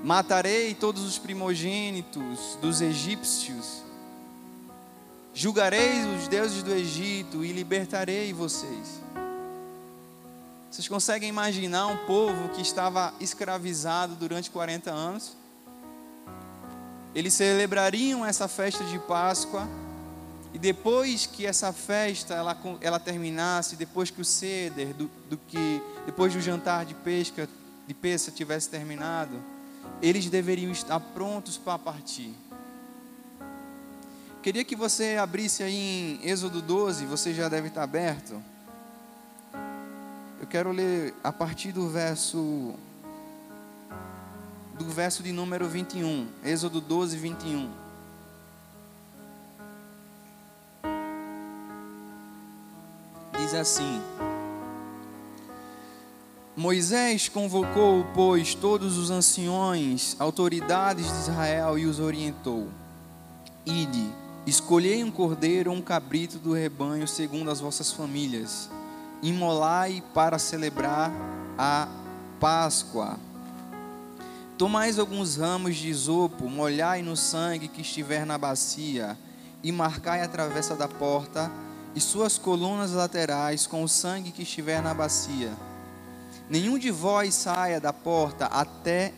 Matarei 0.04 0.74
todos 0.74 1.02
os 1.02 1.16
primogênitos 1.16 2.58
dos 2.60 2.82
egípcios. 2.82 3.82
Julgarei 5.32 6.04
os 6.14 6.28
deuses 6.28 6.62
do 6.62 6.70
Egito 6.70 7.42
e 7.42 7.52
libertarei 7.52 8.30
vocês. 8.30 9.00
Vocês 10.70 10.86
conseguem 10.88 11.30
imaginar 11.30 11.86
um 11.86 11.96
povo 12.04 12.50
que 12.50 12.60
estava 12.60 13.14
escravizado 13.18 14.14
durante 14.14 14.50
40 14.50 14.90
anos? 14.90 15.34
Eles 17.14 17.32
celebrariam 17.32 18.26
essa 18.26 18.46
festa 18.46 18.84
de 18.84 18.98
Páscoa 18.98 19.66
e 20.54 20.58
depois 20.58 21.26
que 21.26 21.44
essa 21.44 21.72
festa 21.72 22.32
ela, 22.32 22.56
ela 22.80 23.00
terminasse, 23.00 23.74
depois 23.74 24.08
que 24.08 24.20
o 24.20 24.24
ceder, 24.24 24.94
do, 24.94 25.10
do 25.28 25.36
que 25.36 25.82
depois 26.06 26.32
do 26.32 26.40
jantar 26.40 26.86
de 26.86 26.94
pesca 26.94 27.48
de 27.88 27.92
peça 27.92 28.30
tivesse 28.30 28.70
terminado, 28.70 29.42
eles 30.00 30.30
deveriam 30.30 30.70
estar 30.70 31.00
prontos 31.00 31.58
para 31.58 31.76
partir. 31.76 32.32
Queria 34.44 34.64
que 34.64 34.76
você 34.76 35.16
abrisse 35.16 35.64
aí 35.64 36.20
em 36.22 36.30
Êxodo 36.30 36.62
12, 36.62 37.04
você 37.04 37.34
já 37.34 37.48
deve 37.48 37.66
estar 37.66 37.82
aberto. 37.82 38.40
Eu 40.40 40.46
quero 40.46 40.70
ler 40.70 41.14
a 41.24 41.32
partir 41.32 41.72
do 41.72 41.88
verso 41.88 42.74
do 44.78 44.84
verso 44.84 45.22
de 45.22 45.32
número 45.32 45.68
21, 45.68 46.28
Êxodo 46.44 46.80
12, 46.80 47.16
21. 47.16 47.83
Assim: 53.56 54.00
Moisés 56.56 57.28
convocou, 57.28 58.04
pois, 58.14 58.54
todos 58.54 58.96
os 58.96 59.10
anciões, 59.10 60.16
autoridades 60.18 61.06
de 61.06 61.18
Israel 61.18 61.78
e 61.78 61.86
os 61.86 62.00
orientou: 62.00 62.68
Ide, 63.64 64.08
escolhei 64.46 65.02
um 65.02 65.10
cordeiro 65.10 65.70
ou 65.70 65.76
um 65.76 65.82
cabrito 65.82 66.38
do 66.38 66.52
rebanho 66.52 67.08
segundo 67.08 67.50
as 67.50 67.60
vossas 67.60 67.92
famílias 67.92 68.70
imolai 69.24 70.02
para 70.12 70.38
celebrar 70.38 71.10
a 71.56 71.88
Páscoa. 72.38 73.18
Tomais 74.58 74.98
alguns 74.98 75.36
ramos 75.36 75.76
de 75.76 75.88
isopo, 75.88 76.48
molhai 76.48 77.00
no 77.00 77.16
sangue 77.16 77.68
que 77.68 77.80
estiver 77.80 78.26
na 78.26 78.36
bacia, 78.36 79.16
e 79.62 79.72
marcai 79.72 80.20
a 80.22 80.28
travessa 80.28 80.76
da 80.76 80.86
porta 80.86 81.50
e 81.94 82.00
suas 82.00 82.36
colunas 82.36 82.92
laterais 82.92 83.66
com 83.66 83.82
o 83.82 83.88
sangue 83.88 84.32
que 84.32 84.42
estiver 84.42 84.82
na 84.82 84.92
bacia. 84.92 85.52
Nenhum 86.48 86.78
de 86.78 86.90
vós 86.90 87.34
saia 87.34 87.80
da 87.80 87.92
porta 87.92 88.46
até 88.46 89.12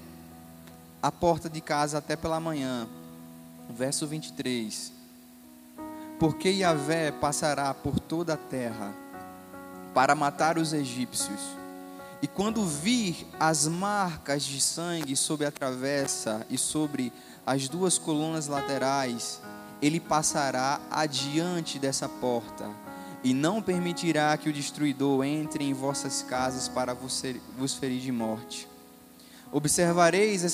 a 1.03 1.11
porta 1.11 1.49
de 1.49 1.61
casa 1.61 1.99
até 1.99 2.17
pela 2.17 2.39
manhã. 2.39 2.87
Verso 3.71 4.07
23. 4.07 4.93
Porque 6.19 6.49
Yahvé 6.51 7.11
passará 7.11 7.73
por 7.75 7.99
toda 7.99 8.35
a 8.35 8.37
terra 8.37 8.95
para 9.95 10.15
matar 10.15 10.59
os 10.59 10.73
egípcios. 10.73 11.41
E 12.23 12.27
quando 12.27 12.65
vir 12.65 13.27
as 13.39 13.67
marcas 13.67 14.43
de 14.43 14.61
sangue 14.61 15.17
sobre 15.17 15.47
a 15.47 15.51
travessa 15.51 16.47
e 16.49 16.57
sobre 16.57 17.13
as 17.45 17.69
duas 17.69 17.99
colunas 17.99 18.47
laterais, 18.47 19.41
ele 19.81 20.01
passará 20.01 20.81
adiante 20.91 21.79
dessa 21.79 22.09
porta 22.09 22.71
e 23.23 23.35
não 23.35 23.61
permitirá 23.61 24.37
que 24.37 24.49
o 24.49 24.53
destruidor 24.53 25.25
entre 25.25 25.65
em 25.65 25.73
vossas 25.73 26.23
casas 26.23 26.69
para 26.69 26.95
vos 26.95 27.75
ferir 27.75 28.01
de 28.01 28.13
morte. 28.13 28.69
Observareis 29.53 30.45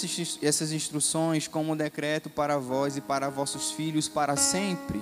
essas 0.42 0.72
instruções 0.72 1.48
como 1.48 1.72
um 1.72 1.76
decreto 1.76 2.30
para 2.30 2.58
vós 2.58 2.96
e 2.96 3.00
para 3.00 3.28
vossos 3.30 3.70
filhos 3.72 4.08
para 4.08 4.36
sempre 4.36 5.00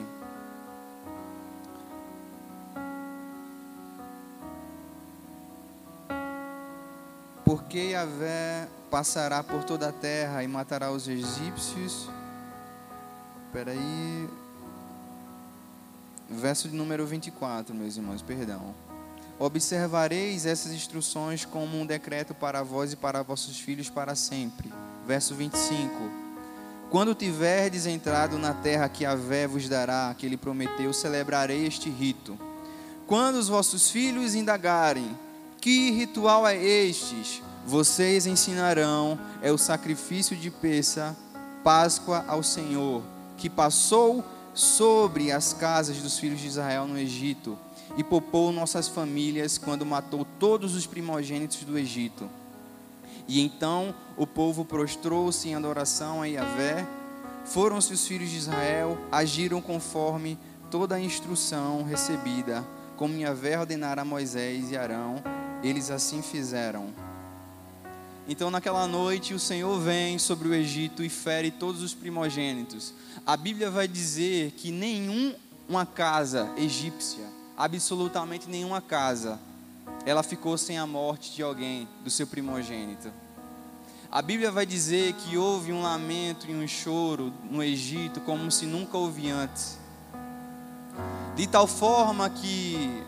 porque 7.50 7.90
Yahvé 7.90 8.68
passará 8.90 9.42
por 9.42 9.64
toda 9.64 9.88
a 9.88 9.92
terra 9.92 10.42
e 10.42 10.48
matará 10.48 10.90
os 10.90 11.08
egípcios. 11.08 12.08
Espera 13.50 13.72
aí. 13.72 14.28
Verso 16.30 16.68
de 16.68 16.76
número 16.76 17.04
24, 17.04 17.74
meus 17.74 17.96
irmãos, 17.96 18.22
perdão. 18.22 18.72
Observareis 19.40 20.46
essas 20.46 20.70
instruções 20.70 21.44
como 21.44 21.76
um 21.80 21.84
decreto 21.84 22.32
para 22.32 22.62
vós 22.62 22.92
e 22.92 22.96
para 22.96 23.24
vossos 23.24 23.58
filhos 23.58 23.90
para 23.90 24.14
sempre. 24.14 24.72
Verso 25.04 25.34
25. 25.34 25.90
Quando 26.90 27.12
tiverdes 27.12 27.86
entrado 27.86 28.38
na 28.38 28.54
terra 28.54 28.88
que 28.88 29.02
Yahvé 29.02 29.48
vos 29.48 29.68
dará, 29.68 30.14
que 30.16 30.26
ele 30.26 30.36
prometeu, 30.36 30.92
celebrarei 30.92 31.66
este 31.66 31.90
rito. 31.90 32.38
Quando 33.04 33.34
os 33.34 33.48
vossos 33.48 33.90
filhos 33.90 34.36
indagarem, 34.36 35.18
que 35.60 35.90
ritual 35.90 36.46
é 36.46 36.56
estes? 36.56 37.42
Vocês 37.66 38.26
ensinarão 38.26 39.18
é 39.42 39.50
o 39.50 39.58
sacrifício 39.58 40.36
de 40.36 40.52
peça, 40.52 41.16
Páscoa 41.64 42.24
ao 42.28 42.44
Senhor, 42.44 43.02
que 43.40 43.50
passou 43.50 44.24
sobre 44.54 45.32
as 45.32 45.52
casas 45.52 45.96
dos 45.98 46.18
filhos 46.18 46.40
de 46.40 46.46
Israel 46.46 46.86
no 46.86 46.96
Egito 46.96 47.58
e 47.96 48.04
poupou 48.04 48.52
nossas 48.52 48.86
famílias 48.86 49.58
quando 49.58 49.84
matou 49.84 50.24
todos 50.38 50.76
os 50.76 50.86
primogênitos 50.86 51.64
do 51.64 51.76
Egito. 51.76 52.30
E 53.26 53.40
então 53.40 53.92
o 54.16 54.26
povo 54.26 54.64
prostrou-se 54.64 55.48
em 55.48 55.56
adoração 55.56 56.22
a 56.22 56.26
Yahvé. 56.26 56.86
Foram-se 57.44 57.92
os 57.92 58.06
filhos 58.06 58.30
de 58.30 58.36
Israel, 58.36 58.96
agiram 59.10 59.60
conforme 59.60 60.38
toda 60.70 60.94
a 60.94 61.00
instrução 61.00 61.82
recebida, 61.82 62.64
como 62.96 63.16
Yahvé 63.16 63.58
ordenara 63.58 64.02
a 64.02 64.04
Moisés 64.04 64.70
e 64.70 64.76
Arão 64.76 65.16
eles 65.62 65.90
assim 65.90 66.22
fizeram. 66.22 66.88
Então, 68.28 68.50
naquela 68.50 68.86
noite, 68.86 69.34
o 69.34 69.38
Senhor 69.38 69.78
vem 69.80 70.18
sobre 70.18 70.48
o 70.48 70.54
Egito 70.54 71.02
e 71.02 71.08
fere 71.08 71.50
todos 71.50 71.82
os 71.82 71.94
primogênitos. 71.94 72.94
A 73.26 73.36
Bíblia 73.36 73.70
vai 73.70 73.86
dizer 73.86 74.52
que 74.52 74.70
nenhuma 74.70 75.86
casa 75.86 76.50
egípcia, 76.56 77.24
absolutamente 77.56 78.48
nenhuma 78.48 78.80
casa, 78.80 79.38
ela 80.04 80.22
ficou 80.22 80.56
sem 80.56 80.78
a 80.78 80.86
morte 80.86 81.34
de 81.34 81.42
alguém, 81.42 81.86
do 82.02 82.10
seu 82.10 82.26
primogênito. 82.26 83.12
A 84.10 84.20
Bíblia 84.22 84.50
vai 84.50 84.66
dizer 84.66 85.12
que 85.12 85.36
houve 85.36 85.72
um 85.72 85.82
lamento 85.82 86.50
e 86.50 86.54
um 86.54 86.66
choro 86.66 87.32
no 87.48 87.62
Egito 87.62 88.20
como 88.22 88.50
se 88.50 88.66
nunca 88.66 88.96
houve 88.98 89.30
antes. 89.30 89.78
De 91.36 91.46
tal 91.46 91.66
forma 91.66 92.28
que 92.28 93.04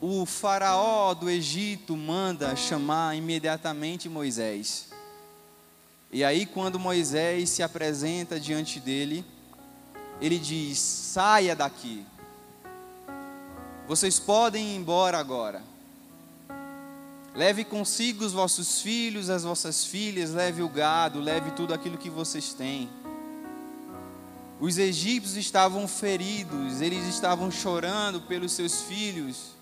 o 0.00 0.26
faraó 0.26 1.14
do 1.14 1.30
Egito 1.30 1.96
manda 1.96 2.54
chamar 2.54 3.16
imediatamente 3.16 4.08
Moisés. 4.08 4.87
E 6.10 6.24
aí, 6.24 6.46
quando 6.46 6.78
Moisés 6.78 7.50
se 7.50 7.62
apresenta 7.62 8.40
diante 8.40 8.80
dele, 8.80 9.24
ele 10.20 10.38
diz: 10.38 10.78
saia 10.78 11.54
daqui. 11.54 12.04
Vocês 13.86 14.18
podem 14.18 14.74
ir 14.74 14.76
embora 14.76 15.18
agora. 15.18 15.62
Leve 17.34 17.62
consigo 17.64 18.24
os 18.24 18.32
vossos 18.32 18.80
filhos, 18.80 19.30
as 19.30 19.44
vossas 19.44 19.84
filhas, 19.84 20.32
leve 20.32 20.62
o 20.62 20.68
gado, 20.68 21.20
leve 21.20 21.50
tudo 21.52 21.72
aquilo 21.72 21.98
que 21.98 22.10
vocês 22.10 22.52
têm. 22.52 22.88
Os 24.58 24.76
egípcios 24.76 25.36
estavam 25.36 25.86
feridos, 25.86 26.80
eles 26.80 27.06
estavam 27.06 27.50
chorando 27.50 28.20
pelos 28.22 28.52
seus 28.52 28.82
filhos. 28.82 29.52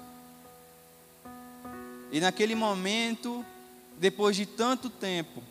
E 2.11 2.19
naquele 2.19 2.55
momento, 2.55 3.45
depois 3.99 4.35
de 4.37 4.47
tanto 4.47 4.89
tempo, 4.89 5.43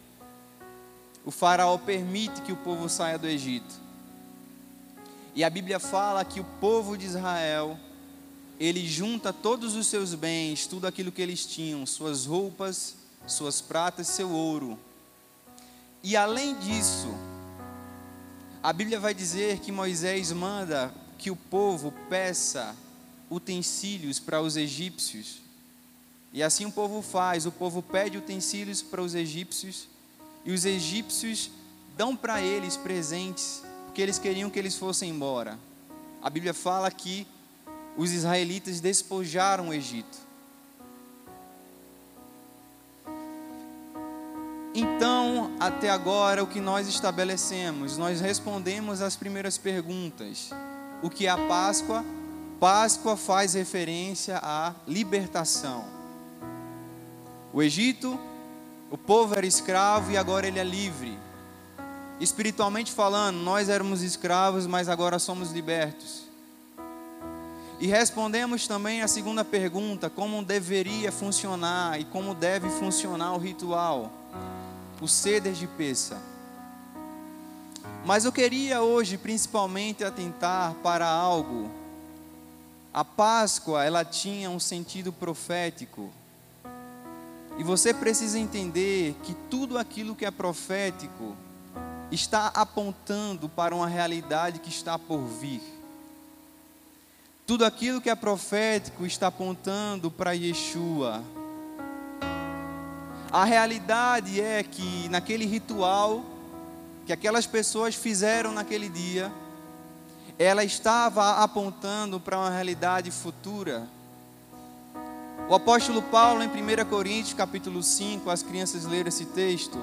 o 1.26 1.32
faraó 1.32 1.78
permite 1.78 2.42
que 2.42 2.52
o 2.52 2.58
povo 2.58 2.88
saia 2.88 3.18
do 3.18 3.28
Egito. 3.28 3.74
E 5.34 5.44
a 5.44 5.50
Bíblia 5.50 5.80
fala 5.80 6.24
que 6.24 6.40
o 6.40 6.46
povo 6.62 6.98
de 6.98 7.06
Israel, 7.06 7.78
ele 8.60 8.88
junta 8.88 9.34
todos 9.34 9.76
os 9.76 9.88
seus 9.88 10.14
bens, 10.14 10.68
tudo 10.68 10.88
aquilo 10.88 11.12
que 11.12 11.22
eles 11.22 11.46
tinham, 11.46 11.86
suas 11.86 12.26
roupas, 12.26 12.96
suas 13.28 13.60
pratas, 13.60 14.08
seu 14.08 14.30
ouro. 14.30 14.80
E 16.02 16.16
além 16.16 16.56
disso, 16.60 17.14
a 18.62 18.72
Bíblia 18.72 19.00
vai 19.00 19.14
dizer 19.14 19.60
que 19.60 19.72
Moisés 19.72 20.32
manda 20.32 20.94
que 21.18 21.32
o 21.32 21.36
povo 21.36 21.92
peça 22.10 22.76
utensílios 23.30 24.20
para 24.20 24.42
os 24.42 24.56
egípcios 24.56 25.46
e 26.36 26.44
assim 26.44 26.66
o 26.66 26.72
povo 26.72 27.02
faz: 27.02 27.46
o 27.46 27.52
povo 27.52 27.82
pede 27.82 28.18
utensílios 28.18 28.82
para 28.82 29.02
os 29.02 29.16
egípcios, 29.16 29.88
e 30.46 30.54
os 30.54 30.64
egípcios 30.64 31.50
dão 31.98 32.16
para 32.16 32.42
eles 32.42 32.78
presentes, 32.78 33.64
porque 33.86 34.02
eles 34.02 34.20
queriam 34.20 34.50
que 34.50 34.60
eles 34.60 34.78
fossem 34.78 35.10
embora. 35.10 35.58
A 36.22 36.30
Bíblia 36.30 36.54
fala 36.54 36.90
que 36.92 37.26
os 37.98 38.12
israelitas 38.12 38.80
despojaram 38.80 39.70
o 39.70 39.74
Egito. 39.74 40.26
Então, 44.74 45.56
até 45.58 45.90
agora, 45.90 46.44
o 46.44 46.48
que 46.48 46.60
nós 46.60 46.88
estabelecemos? 46.88 47.98
Nós 47.98 48.20
respondemos 48.20 49.02
as 49.02 49.16
primeiras 49.16 49.58
perguntas. 49.58 50.50
O 51.02 51.10
que 51.10 51.28
é 51.28 51.30
a 51.30 51.38
Páscoa? 51.38 52.04
Páscoa 52.60 53.16
faz 53.16 53.54
referência 53.54 54.38
à 54.44 54.74
libertação. 54.86 55.86
O 57.54 57.64
Egito, 57.64 58.20
o 58.96 58.98
povo 58.98 59.36
era 59.36 59.46
escravo 59.46 60.10
e 60.10 60.18
agora 60.18 60.48
ele 60.48 60.58
é 60.58 60.64
livre. 60.64 61.20
Espiritualmente 62.18 62.94
falando, 62.94 63.36
nós 63.36 63.68
éramos 63.68 64.02
escravos, 64.02 64.66
mas 64.66 64.88
agora 64.88 65.20
somos 65.20 65.52
libertos. 65.52 66.24
E 67.78 67.88
respondemos 67.88 68.66
também 68.68 69.02
a 69.02 69.08
segunda 69.10 69.44
pergunta: 69.44 70.10
como 70.10 70.42
deveria 70.42 71.12
funcionar 71.12 72.00
e 72.00 72.06
como 72.06 72.34
deve 72.34 72.70
funcionar 72.70 73.34
o 73.34 73.38
ritual 73.38 74.12
o 75.02 75.08
ceder 75.10 75.54
de 75.54 75.68
peça. 75.68 76.18
Mas 78.06 78.24
eu 78.24 78.32
queria 78.32 78.82
hoje 78.82 79.18
principalmente 79.18 80.06
atentar 80.06 80.74
para 80.76 81.06
algo. 81.06 81.70
A 82.94 83.04
Páscoa, 83.04 83.84
ela 83.84 84.06
tinha 84.06 84.50
um 84.50 84.60
sentido 84.60 85.12
profético. 85.12 86.10
E 87.58 87.64
você 87.64 87.94
precisa 87.94 88.38
entender 88.38 89.16
que 89.24 89.34
tudo 89.50 89.78
aquilo 89.78 90.16
que 90.16 90.26
é 90.26 90.32
profético 90.32 91.36
está 92.12 92.48
apontando 92.48 93.48
para 93.48 93.76
uma 93.76 93.88
realidade 93.88 94.60
que 94.60 94.70
está 94.70 95.00
por 95.00 95.20
vir. 95.20 95.62
Tudo 97.48 97.64
aquilo 97.64 98.02
que 98.02 98.10
é 98.10 98.16
profético 98.16 99.06
está 99.06 99.28
apontando 99.28 100.10
para 100.10 100.32
Yeshua, 100.32 101.24
a 103.32 103.44
realidade 103.44 104.42
é 104.42 104.64
que 104.64 105.10
naquele 105.10 105.46
ritual 105.46 106.24
que 107.06 107.14
aquelas 107.14 107.46
pessoas 107.46 107.94
fizeram 107.94 108.52
naquele 108.52 108.90
dia, 108.90 109.32
ela 110.40 110.64
estava 110.64 111.44
apontando 111.44 112.20
para 112.20 112.38
uma 112.38 112.50
realidade 112.50 113.12
futura. 113.12 113.88
O 115.48 115.54
apóstolo 115.54 116.02
Paulo, 116.02 116.42
em 116.42 116.48
1 116.48 116.86
Coríntios, 116.90 117.36
capítulo 117.36 117.84
5, 117.84 118.32
as 118.32 118.42
crianças 118.42 118.84
leram 118.84 119.10
esse 119.10 119.26
texto, 119.26 119.78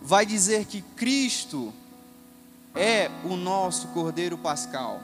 vai 0.00 0.24
dizer 0.24 0.64
que 0.64 0.80
Cristo 0.80 1.72
é 2.72 3.10
o 3.24 3.36
nosso 3.36 3.88
Cordeiro 3.88 4.38
Pascal. 4.38 5.00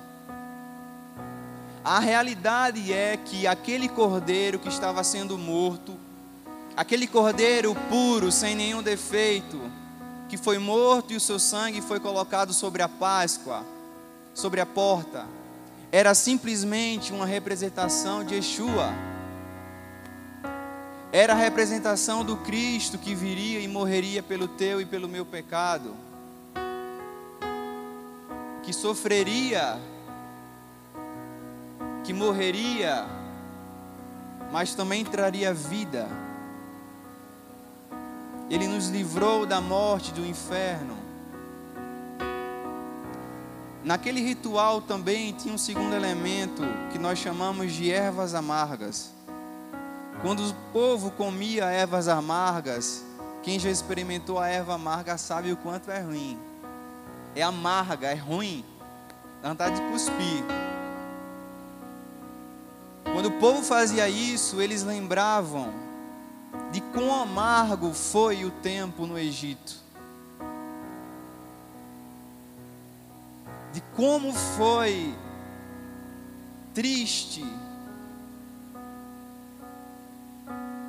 A 1.84 1.98
realidade 1.98 2.92
é 2.92 3.16
que 3.16 3.44
aquele 3.44 3.88
cordeiro 3.88 4.60
que 4.60 4.68
estava 4.68 5.02
sendo 5.02 5.36
morto, 5.36 5.96
aquele 6.76 7.08
cordeiro 7.08 7.74
puro, 7.88 8.30
sem 8.30 8.54
nenhum 8.54 8.84
defeito, 8.84 9.60
que 10.28 10.36
foi 10.36 10.58
morto 10.58 11.12
e 11.12 11.16
o 11.16 11.20
seu 11.20 11.40
sangue 11.40 11.80
foi 11.80 11.98
colocado 11.98 12.52
sobre 12.52 12.82
a 12.82 12.88
Páscoa, 12.88 13.66
sobre 14.32 14.60
a 14.60 14.66
porta, 14.66 15.26
era 15.90 16.14
simplesmente 16.14 17.12
uma 17.12 17.26
representação 17.26 18.22
de 18.22 18.36
Yeshua. 18.36 19.17
Era 21.10 21.32
a 21.32 21.36
representação 21.36 22.24
do 22.24 22.36
Cristo 22.36 22.98
que 22.98 23.14
viria 23.14 23.60
e 23.60 23.68
morreria 23.68 24.22
pelo 24.22 24.46
teu 24.46 24.80
e 24.80 24.84
pelo 24.84 25.08
meu 25.08 25.24
pecado, 25.24 25.94
que 28.62 28.72
sofreria, 28.72 29.78
que 32.04 32.12
morreria, 32.12 33.06
mas 34.52 34.74
também 34.74 35.04
traria 35.04 35.54
vida 35.54 36.08
ele 38.50 38.66
nos 38.66 38.88
livrou 38.88 39.44
da 39.44 39.60
morte, 39.60 40.12
do 40.12 40.24
inferno. 40.24 40.96
Naquele 43.84 44.20
ritual 44.20 44.80
também 44.80 45.32
tinha 45.32 45.54
um 45.54 45.58
segundo 45.58 45.94
elemento 45.94 46.62
que 46.90 46.98
nós 46.98 47.18
chamamos 47.18 47.72
de 47.72 47.90
ervas 47.90 48.34
amargas. 48.34 49.12
Quando 50.20 50.48
o 50.48 50.54
povo 50.72 51.12
comia 51.12 51.66
ervas 51.66 52.08
amargas, 52.08 53.04
quem 53.42 53.58
já 53.58 53.70
experimentou 53.70 54.38
a 54.38 54.48
erva 54.48 54.74
amarga 54.74 55.16
sabe 55.16 55.52
o 55.52 55.56
quanto 55.56 55.90
é 55.90 56.00
ruim. 56.00 56.38
É 57.36 57.42
amarga, 57.42 58.08
é 58.08 58.14
ruim. 58.14 58.64
Dá 59.40 59.50
vontade 59.50 59.76
de 59.76 59.90
cuspir. 59.92 60.44
Quando 63.04 63.26
o 63.26 63.38
povo 63.38 63.62
fazia 63.62 64.08
isso, 64.08 64.60
eles 64.60 64.82
lembravam 64.82 65.72
de 66.72 66.80
quão 66.80 67.22
amargo 67.22 67.94
foi 67.94 68.44
o 68.44 68.50
tempo 68.50 69.06
no 69.06 69.18
Egito, 69.18 69.76
de 73.72 73.80
como 73.94 74.32
foi 74.32 75.14
triste. 76.74 77.44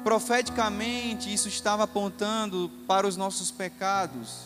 Profeticamente, 0.04 1.34
isso 1.34 1.48
estava 1.48 1.84
apontando 1.84 2.70
para 2.88 3.08
os 3.08 3.18
nossos 3.18 3.52
pecados, 3.52 4.46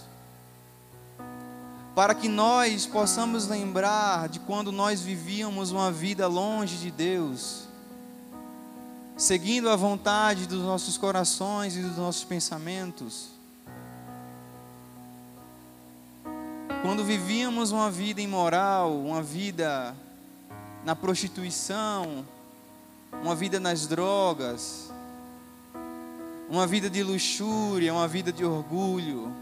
para 1.96 2.16
que 2.16 2.28
nós 2.28 2.86
possamos 2.86 3.48
lembrar 3.48 4.28
de 4.30 4.40
quando 4.40 4.72
nós 4.72 5.02
vivíamos 5.02 5.72
uma 5.72 5.92
vida 5.92 6.28
longe 6.28 6.78
de 6.78 6.90
Deus 6.90 7.64
seguindo 9.16 9.70
a 9.70 9.76
vontade 9.76 10.48
dos 10.48 10.62
nossos 10.62 10.98
corações 10.98 11.76
e 11.76 11.82
dos 11.82 11.98
nossos 11.98 12.24
pensamentos. 12.24 13.30
Quando 16.82 17.04
vivíamos 17.04 17.72
uma 17.72 17.90
vida 17.90 18.22
imoral, 18.22 18.94
uma 18.94 19.22
vida 19.22 19.96
na 20.84 20.96
prostituição, 20.96 22.26
uma 23.22 23.36
vida 23.36 23.60
nas 23.60 23.88
drogas, 23.88 24.92
uma 26.54 26.68
vida 26.68 26.88
de 26.88 27.02
luxúria, 27.02 27.92
uma 27.92 28.08
vida 28.08 28.32
de 28.32 28.46
orgulho. 28.46 29.34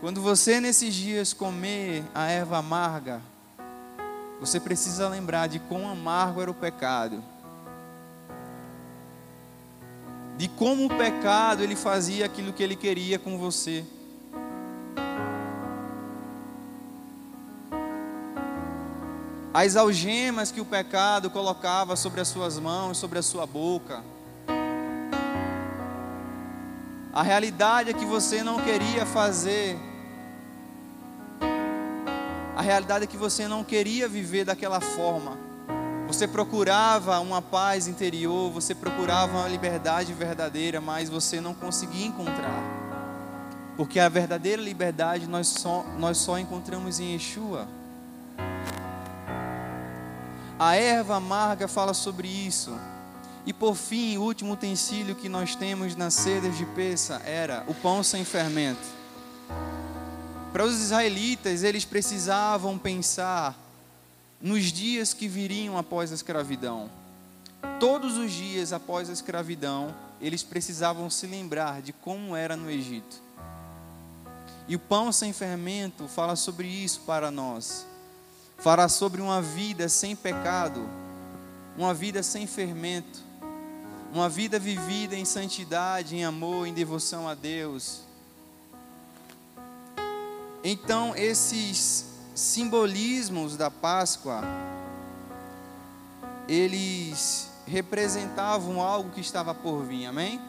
Quando 0.00 0.20
você 0.20 0.60
nesses 0.60 0.92
dias 0.92 1.32
comer 1.32 2.02
a 2.12 2.26
erva 2.26 2.58
amarga, 2.58 3.22
você 4.40 4.58
precisa 4.58 5.08
lembrar 5.08 5.46
de 5.46 5.60
quão 5.60 5.88
amargo 5.88 6.42
era 6.42 6.50
o 6.50 6.54
pecado. 6.54 7.22
De 10.36 10.48
como 10.48 10.86
o 10.86 10.98
pecado 10.98 11.62
ele 11.62 11.76
fazia 11.76 12.26
aquilo 12.26 12.52
que 12.52 12.60
ele 12.60 12.74
queria 12.74 13.20
com 13.20 13.38
você. 13.38 13.84
As 19.54 19.76
algemas 19.76 20.50
que 20.50 20.60
o 20.60 20.64
pecado 20.64 21.30
colocava 21.30 21.94
sobre 21.94 22.20
as 22.20 22.28
suas 22.28 22.58
mãos, 22.58 22.98
sobre 22.98 23.20
a 23.20 23.22
sua 23.22 23.46
boca. 23.46 24.02
A 27.12 27.22
realidade 27.22 27.90
é 27.90 27.92
que 27.94 28.04
você 28.04 28.42
não 28.42 28.60
queria 28.60 29.06
fazer 29.06 29.78
a 32.56 32.62
realidade 32.62 33.04
é 33.04 33.06
que 33.08 33.16
você 33.16 33.48
não 33.48 33.64
queria 33.64 34.08
viver 34.08 34.44
daquela 34.44 34.80
forma. 34.80 35.36
Você 36.06 36.28
procurava 36.28 37.18
uma 37.18 37.42
paz 37.42 37.88
interior, 37.88 38.50
você 38.52 38.74
procurava 38.74 39.38
uma 39.38 39.48
liberdade 39.48 40.12
verdadeira, 40.12 40.80
mas 40.80 41.08
você 41.08 41.40
não 41.40 41.52
conseguia 41.52 42.06
encontrar. 42.06 42.62
Porque 43.76 43.98
a 43.98 44.08
verdadeira 44.08 44.62
liberdade 44.62 45.26
nós 45.26 45.48
só, 45.48 45.84
nós 45.98 46.18
só 46.18 46.38
encontramos 46.38 47.00
em 47.00 47.14
Yeshua. 47.14 47.66
A 50.58 50.76
erva 50.76 51.16
amarga 51.16 51.66
fala 51.66 51.92
sobre 51.92 52.28
isso. 52.28 52.78
E 53.44 53.52
por 53.52 53.74
fim, 53.74 54.16
o 54.16 54.22
último 54.22 54.52
utensílio 54.52 55.14
que 55.14 55.28
nós 55.28 55.54
temos 55.54 55.96
nas 55.96 56.14
sedas 56.14 56.56
de 56.56 56.64
peça 56.64 57.20
era 57.24 57.64
o 57.66 57.74
pão 57.74 58.02
sem 58.02 58.24
fermento. 58.24 58.86
Para 60.52 60.64
os 60.64 60.80
israelitas, 60.80 61.64
eles 61.64 61.84
precisavam 61.84 62.78
pensar 62.78 63.58
nos 64.40 64.72
dias 64.72 65.12
que 65.12 65.26
viriam 65.26 65.76
após 65.76 66.12
a 66.12 66.14
escravidão. 66.14 66.88
Todos 67.80 68.16
os 68.16 68.30
dias 68.30 68.72
após 68.72 69.10
a 69.10 69.12
escravidão, 69.12 69.94
eles 70.20 70.42
precisavam 70.42 71.10
se 71.10 71.26
lembrar 71.26 71.82
de 71.82 71.92
como 71.92 72.36
era 72.36 72.56
no 72.56 72.70
Egito. 72.70 73.20
E 74.68 74.76
o 74.76 74.78
pão 74.78 75.10
sem 75.10 75.32
fermento 75.32 76.06
fala 76.06 76.36
sobre 76.36 76.68
isso 76.68 77.00
para 77.00 77.30
nós. 77.30 77.84
Fala 78.58 78.88
sobre 78.88 79.20
uma 79.20 79.42
vida 79.42 79.88
sem 79.88 80.16
pecado, 80.16 80.88
uma 81.76 81.92
vida 81.92 82.22
sem 82.22 82.46
fermento, 82.46 83.20
uma 84.12 84.28
vida 84.28 84.58
vivida 84.58 85.16
em 85.16 85.24
santidade, 85.24 86.16
em 86.16 86.24
amor, 86.24 86.66
em 86.66 86.72
devoção 86.72 87.28
a 87.28 87.34
Deus 87.34 88.04
então, 90.66 91.14
esses 91.14 92.06
simbolismos 92.34 93.54
da 93.54 93.70
Páscoa, 93.70 94.40
eles 96.48 97.50
representavam 97.66 98.80
algo 98.80 99.10
que 99.10 99.20
estava 99.20 99.54
por 99.54 99.84
vir, 99.84 100.06
amém? 100.06 100.40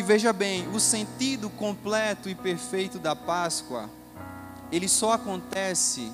E 0.00 0.02
veja 0.02 0.32
bem, 0.32 0.66
o 0.68 0.80
sentido 0.80 1.50
completo 1.50 2.30
e 2.30 2.34
perfeito 2.34 2.98
da 2.98 3.14
Páscoa, 3.14 3.90
ele 4.72 4.88
só 4.88 5.12
acontece 5.12 6.10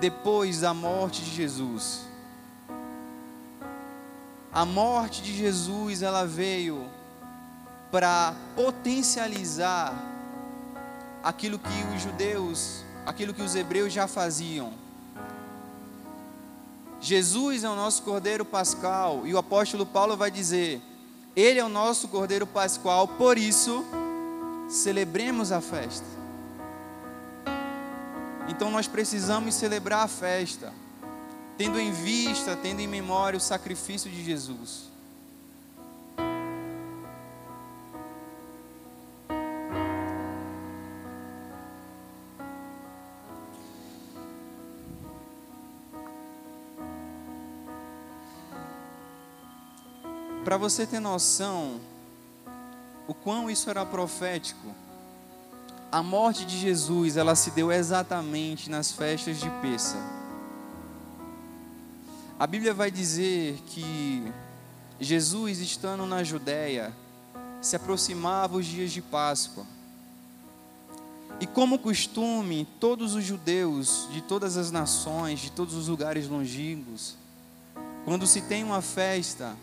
depois 0.00 0.62
da 0.62 0.74
morte 0.74 1.22
de 1.22 1.30
Jesus. 1.30 2.00
A 4.52 4.64
morte 4.64 5.22
de 5.22 5.32
Jesus, 5.32 6.02
ela 6.02 6.26
veio 6.26 6.90
para 7.92 8.34
potencializar 8.56 9.94
aquilo 11.22 11.56
que 11.56 11.94
os 11.94 12.02
judeus, 12.02 12.82
aquilo 13.06 13.32
que 13.32 13.42
os 13.42 13.54
hebreus 13.54 13.92
já 13.92 14.08
faziam. 14.08 14.72
Jesus 17.00 17.62
é 17.62 17.70
o 17.70 17.76
nosso 17.76 18.02
Cordeiro 18.02 18.44
Pascal 18.44 19.24
e 19.24 19.32
o 19.32 19.38
apóstolo 19.38 19.86
Paulo 19.86 20.16
vai 20.16 20.32
dizer: 20.32 20.82
Ele 21.38 21.60
é 21.60 21.64
o 21.64 21.68
nosso 21.68 22.08
Cordeiro 22.08 22.48
Pascal, 22.48 23.06
por 23.06 23.38
isso 23.38 23.84
celebremos 24.68 25.52
a 25.52 25.60
festa. 25.60 26.04
Então 28.48 28.72
nós 28.72 28.88
precisamos 28.88 29.54
celebrar 29.54 30.02
a 30.02 30.08
festa, 30.08 30.74
tendo 31.56 31.78
em 31.78 31.92
vista, 31.92 32.56
tendo 32.56 32.80
em 32.80 32.88
memória 32.88 33.36
o 33.36 33.40
sacrifício 33.40 34.10
de 34.10 34.24
Jesus. 34.24 34.88
Para 50.48 50.56
você 50.56 50.86
ter 50.86 50.98
noção 50.98 51.78
o 53.06 53.12
quão 53.12 53.50
isso 53.50 53.68
era 53.68 53.84
profético, 53.84 54.74
a 55.92 56.02
morte 56.02 56.46
de 56.46 56.56
Jesus, 56.58 57.18
ela 57.18 57.34
se 57.34 57.50
deu 57.50 57.70
exatamente 57.70 58.70
nas 58.70 58.90
festas 58.90 59.38
de 59.38 59.50
Pêssar. 59.60 60.00
A 62.38 62.46
Bíblia 62.46 62.72
vai 62.72 62.90
dizer 62.90 63.60
que 63.66 64.32
Jesus, 64.98 65.58
estando 65.58 66.06
na 66.06 66.24
Judéia, 66.24 66.94
se 67.60 67.76
aproximava 67.76 68.56
os 68.56 68.64
dias 68.64 68.90
de 68.90 69.02
Páscoa. 69.02 69.66
E 71.40 71.46
como 71.46 71.78
costume, 71.78 72.66
todos 72.80 73.14
os 73.14 73.22
judeus 73.22 74.08
de 74.10 74.22
todas 74.22 74.56
as 74.56 74.70
nações, 74.70 75.40
de 75.40 75.52
todos 75.52 75.74
os 75.74 75.88
lugares 75.88 76.26
longínquos, 76.26 77.16
quando 78.06 78.26
se 78.26 78.40
tem 78.40 78.64
uma 78.64 78.80
festa, 78.80 79.54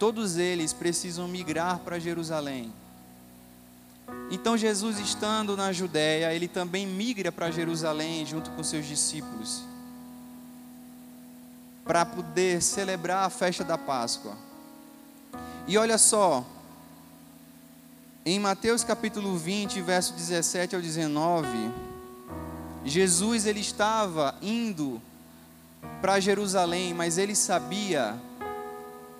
todos 0.00 0.38
eles 0.38 0.72
precisam 0.72 1.28
migrar 1.28 1.80
para 1.80 1.98
Jerusalém. 1.98 2.72
Então 4.30 4.56
Jesus 4.56 4.98
estando 4.98 5.54
na 5.54 5.74
Judéia, 5.74 6.32
ele 6.32 6.48
também 6.48 6.86
migra 6.86 7.30
para 7.30 7.50
Jerusalém 7.50 8.24
junto 8.24 8.50
com 8.52 8.64
seus 8.64 8.86
discípulos, 8.86 9.62
para 11.84 12.06
poder 12.06 12.62
celebrar 12.62 13.26
a 13.26 13.30
festa 13.30 13.62
da 13.62 13.76
Páscoa. 13.76 14.36
E 15.68 15.76
olha 15.76 15.98
só, 15.98 16.46
em 18.24 18.38
Mateus 18.40 18.82
capítulo 18.82 19.36
20, 19.36 19.82
verso 19.82 20.14
17 20.14 20.74
ao 20.74 20.80
19, 20.80 21.46
Jesus 22.86 23.44
ele 23.44 23.60
estava 23.60 24.34
indo 24.40 25.00
para 26.00 26.18
Jerusalém, 26.20 26.94
mas 26.94 27.18
ele 27.18 27.34
sabia 27.36 28.18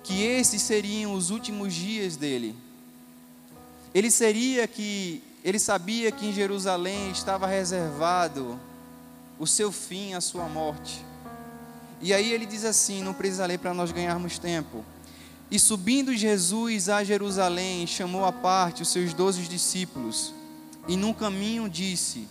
que 0.03 0.23
esses 0.23 0.61
seriam 0.61 1.13
os 1.13 1.29
últimos 1.29 1.73
dias 1.73 2.15
dele. 2.15 2.55
Ele 3.93 4.09
seria 4.09 4.67
que 4.67 5.21
ele 5.43 5.57
sabia 5.59 6.11
que 6.11 6.27
em 6.27 6.33
Jerusalém 6.33 7.09
estava 7.11 7.47
reservado 7.47 8.59
o 9.39 9.47
seu 9.47 9.71
fim, 9.71 10.13
a 10.13 10.21
sua 10.21 10.47
morte. 10.47 11.03
E 11.99 12.13
aí 12.13 12.31
ele 12.31 12.45
diz 12.45 12.63
assim, 12.63 13.03
não 13.03 13.13
precisa 13.13 13.45
ler 13.45 13.57
para 13.57 13.73
nós 13.73 13.91
ganharmos 13.91 14.37
tempo. 14.37 14.85
E 15.49 15.59
subindo 15.59 16.15
Jesus 16.15 16.89
a 16.89 17.03
Jerusalém, 17.03 17.85
chamou 17.85 18.23
à 18.23 18.31
parte 18.31 18.83
os 18.83 18.89
seus 18.89 19.13
doze 19.13 19.41
discípulos, 19.43 20.33
e 20.87 20.95
num 20.95 21.13
caminho 21.13 21.69
disse: 21.69 22.25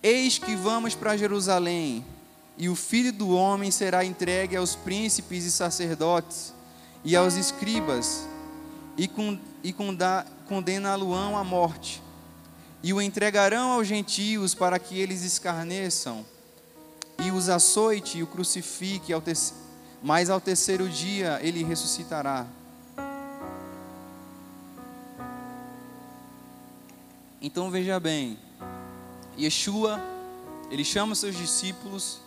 Eis 0.00 0.38
que 0.38 0.54
vamos 0.54 0.94
para 0.94 1.16
Jerusalém, 1.16 2.04
e 2.58 2.68
o 2.68 2.74
filho 2.74 3.12
do 3.12 3.30
homem 3.30 3.70
será 3.70 4.04
entregue 4.04 4.56
aos 4.56 4.74
príncipes 4.74 5.44
e 5.44 5.52
sacerdotes 5.52 6.52
e 7.04 7.14
aos 7.14 7.36
escribas, 7.36 8.26
e, 8.96 9.06
con, 9.06 9.38
e 9.62 9.72
condená-lo-ão 10.48 11.38
à 11.38 11.44
morte, 11.44 12.02
e 12.82 12.92
o 12.92 13.00
entregarão 13.00 13.70
aos 13.70 13.86
gentios 13.86 14.54
para 14.54 14.76
que 14.80 14.98
eles 14.98 15.22
escarneçam, 15.22 16.26
e 17.24 17.30
os 17.30 17.48
açoite 17.48 18.18
e 18.18 18.22
o 18.24 18.26
crucifique, 18.26 19.12
mas 20.02 20.28
ao 20.28 20.40
terceiro 20.40 20.88
dia 20.88 21.38
ele 21.40 21.62
ressuscitará. 21.62 22.44
Então 27.40 27.70
veja 27.70 28.00
bem, 28.00 28.36
Yeshua, 29.38 30.00
ele 30.72 30.84
chama 30.84 31.12
os 31.12 31.20
seus 31.20 31.36
discípulos 31.36 32.20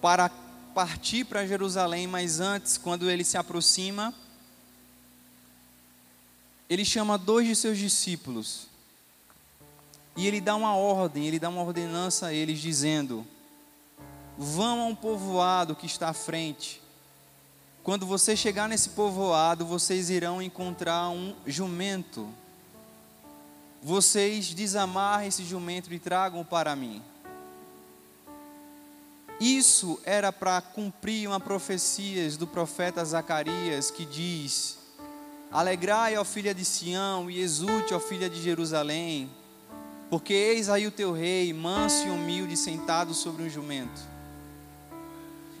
para 0.00 0.30
partir 0.74 1.24
para 1.24 1.46
Jerusalém, 1.46 2.06
mas 2.06 2.40
antes, 2.40 2.78
quando 2.78 3.10
ele 3.10 3.24
se 3.24 3.36
aproxima, 3.36 4.14
ele 6.68 6.84
chama 6.84 7.18
dois 7.18 7.46
de 7.46 7.56
seus 7.56 7.76
discípulos 7.76 8.70
e 10.16 10.26
ele 10.26 10.40
dá 10.40 10.54
uma 10.54 10.74
ordem, 10.74 11.26
ele 11.26 11.38
dá 11.38 11.48
uma 11.48 11.62
ordenança 11.62 12.26
a 12.26 12.32
eles, 12.32 12.60
dizendo: 12.60 13.26
Vão 14.36 14.82
a 14.82 14.84
um 14.86 14.94
povoado 14.94 15.74
que 15.74 15.86
está 15.86 16.08
à 16.08 16.12
frente. 16.12 16.82
Quando 17.82 18.04
você 18.04 18.36
chegar 18.36 18.68
nesse 18.68 18.90
povoado, 18.90 19.64
vocês 19.64 20.10
irão 20.10 20.42
encontrar 20.42 21.08
um 21.08 21.34
jumento. 21.46 22.28
Vocês 23.82 24.52
desamarrem 24.52 25.28
esse 25.28 25.44
jumento 25.44 25.92
e 25.92 25.98
tragam 25.98 26.44
para 26.44 26.76
mim. 26.76 27.02
Isso 29.40 29.98
era 30.04 30.30
para 30.30 30.60
cumprir 30.60 31.26
uma 31.26 31.40
profecia 31.40 32.30
do 32.32 32.46
profeta 32.46 33.02
Zacarias 33.02 33.90
que 33.90 34.04
diz: 34.04 34.76
Alegrai, 35.50 36.18
ó 36.18 36.24
filha 36.24 36.54
de 36.54 36.62
Sião, 36.62 37.30
e 37.30 37.40
exulte, 37.40 37.94
ó 37.94 37.98
filha 37.98 38.28
de 38.28 38.42
Jerusalém, 38.42 39.30
porque 40.10 40.34
eis 40.34 40.68
aí 40.68 40.86
o 40.86 40.90
teu 40.90 41.12
rei, 41.12 41.54
manso 41.54 42.06
e 42.06 42.10
humilde, 42.10 42.54
sentado 42.54 43.14
sobre 43.14 43.42
um 43.42 43.48
jumento. 43.48 44.00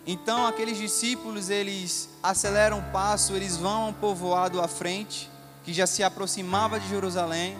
Então 0.06 0.46
aqueles 0.46 0.76
discípulos, 0.76 1.48
eles 1.48 2.10
aceleram 2.22 2.80
o 2.80 2.92
passo, 2.92 3.32
eles 3.32 3.56
vão 3.56 3.86
ao 3.86 3.92
povoado 3.94 4.60
à 4.60 4.68
frente, 4.68 5.30
que 5.64 5.72
já 5.72 5.86
se 5.86 6.02
aproximava 6.02 6.78
de 6.78 6.86
Jerusalém. 6.86 7.56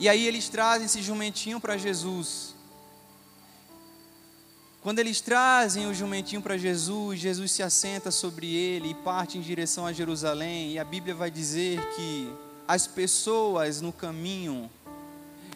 E 0.00 0.08
aí 0.08 0.26
eles 0.26 0.48
trazem 0.48 0.86
esse 0.86 1.00
jumentinho 1.02 1.60
para 1.60 1.76
Jesus. 1.76 2.51
Quando 4.82 4.98
eles 4.98 5.20
trazem 5.20 5.86
o 5.86 5.94
jumentinho 5.94 6.42
para 6.42 6.58
Jesus, 6.58 7.20
Jesus 7.20 7.52
se 7.52 7.62
assenta 7.62 8.10
sobre 8.10 8.52
ele 8.52 8.90
e 8.90 8.94
parte 8.94 9.38
em 9.38 9.40
direção 9.40 9.86
a 9.86 9.92
Jerusalém, 9.92 10.72
e 10.72 10.78
a 10.78 10.84
Bíblia 10.84 11.14
vai 11.14 11.30
dizer 11.30 11.80
que 11.94 12.28
as 12.66 12.84
pessoas 12.84 13.80
no 13.80 13.92
caminho, 13.92 14.68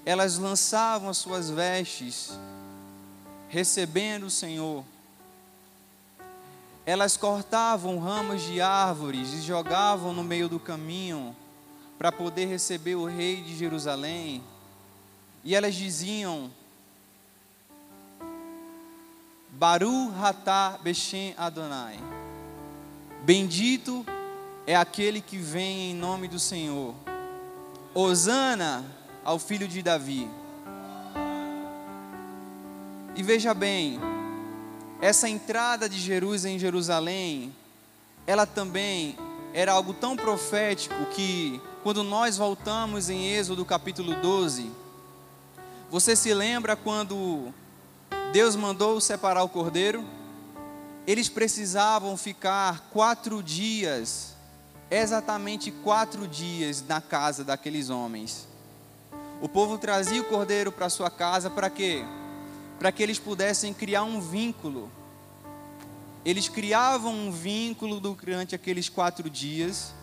elas 0.05 0.39
lançavam 0.39 1.09
as 1.09 1.17
suas 1.17 1.51
vestes, 1.51 2.39
recebendo 3.49 4.27
o 4.27 4.31
Senhor. 4.31 4.85
Elas 6.85 7.17
cortavam 7.17 7.99
ramos 7.99 8.43
de 8.43 8.61
árvores 8.61 9.33
e 9.33 9.41
jogavam 9.41 10.12
no 10.12 10.23
meio 10.23 10.49
do 10.49 10.61
caminho 10.61 11.35
para 11.99 12.12
poder 12.12 12.47
receber 12.47 12.95
o 12.95 13.07
rei 13.07 13.43
de 13.43 13.57
Jerusalém. 13.57 14.41
E 15.43 15.53
elas 15.53 15.75
diziam: 15.75 16.49
Baru 19.59 20.12
Hatá 20.21 20.79
Beshem 20.83 21.35
Adonai. 21.38 21.99
Bendito 23.23 24.05
é 24.66 24.77
aquele 24.77 25.23
que 25.23 25.38
vem 25.38 25.92
em 25.92 25.95
nome 25.95 26.29
do 26.29 26.38
Senhor. 26.38 26.95
Osana 27.95 28.85
ao 29.25 29.38
filho 29.38 29.66
de 29.66 29.81
Davi. 29.81 30.29
E 33.14 33.23
veja 33.23 33.55
bem, 33.55 33.99
essa 35.01 35.27
entrada 35.27 35.88
de 35.88 35.99
Jesus 35.99 36.45
em 36.45 36.59
Jerusalém, 36.59 37.51
ela 38.27 38.45
também 38.45 39.16
era 39.55 39.73
algo 39.73 39.95
tão 39.95 40.16
profético 40.16 41.07
que, 41.14 41.62
quando 41.83 42.05
nós 42.05 42.37
voltamos 42.37 43.09
em 43.09 43.33
Êxodo 43.33 43.64
capítulo 43.64 44.16
12, 44.16 44.71
você 45.90 46.14
se 46.14 46.35
lembra 46.35 46.77
quando 46.77 47.55
Deus 48.33 48.57
mandou 48.57 49.01
separar 49.01 49.43
o 49.43 49.49
cordeiro. 49.49 50.05
Eles 51.07 51.29
precisavam 51.29 52.17
ficar 52.17 52.89
quatro 52.91 53.43
dias 53.43 54.37
exatamente 54.91 55.71
quatro 55.71 56.29
dias 56.29 56.85
na 56.87 57.01
casa 57.01 57.45
daqueles 57.45 57.91
homens. 57.91 58.47
O 59.41 59.49
povo 59.49 59.77
trazia 59.79 60.21
o 60.21 60.25
cordeiro 60.25 60.73
para 60.73 60.89
sua 60.89 61.11
casa 61.11 61.51
para 61.51 61.69
quê? 61.69 62.05
Para 62.79 62.93
que 62.93 63.03
eles 63.03 63.19
pudessem 63.19 63.75
criar 63.75 64.05
um 64.05 64.21
vínculo. 64.21 64.91
Eles 66.25 66.49
criavam 66.49 67.12
um 67.12 67.31
vínculo 67.31 68.01
durante 68.01 68.55
aqueles 68.55 68.89
quatro 68.89 69.29
dias. 69.29 69.95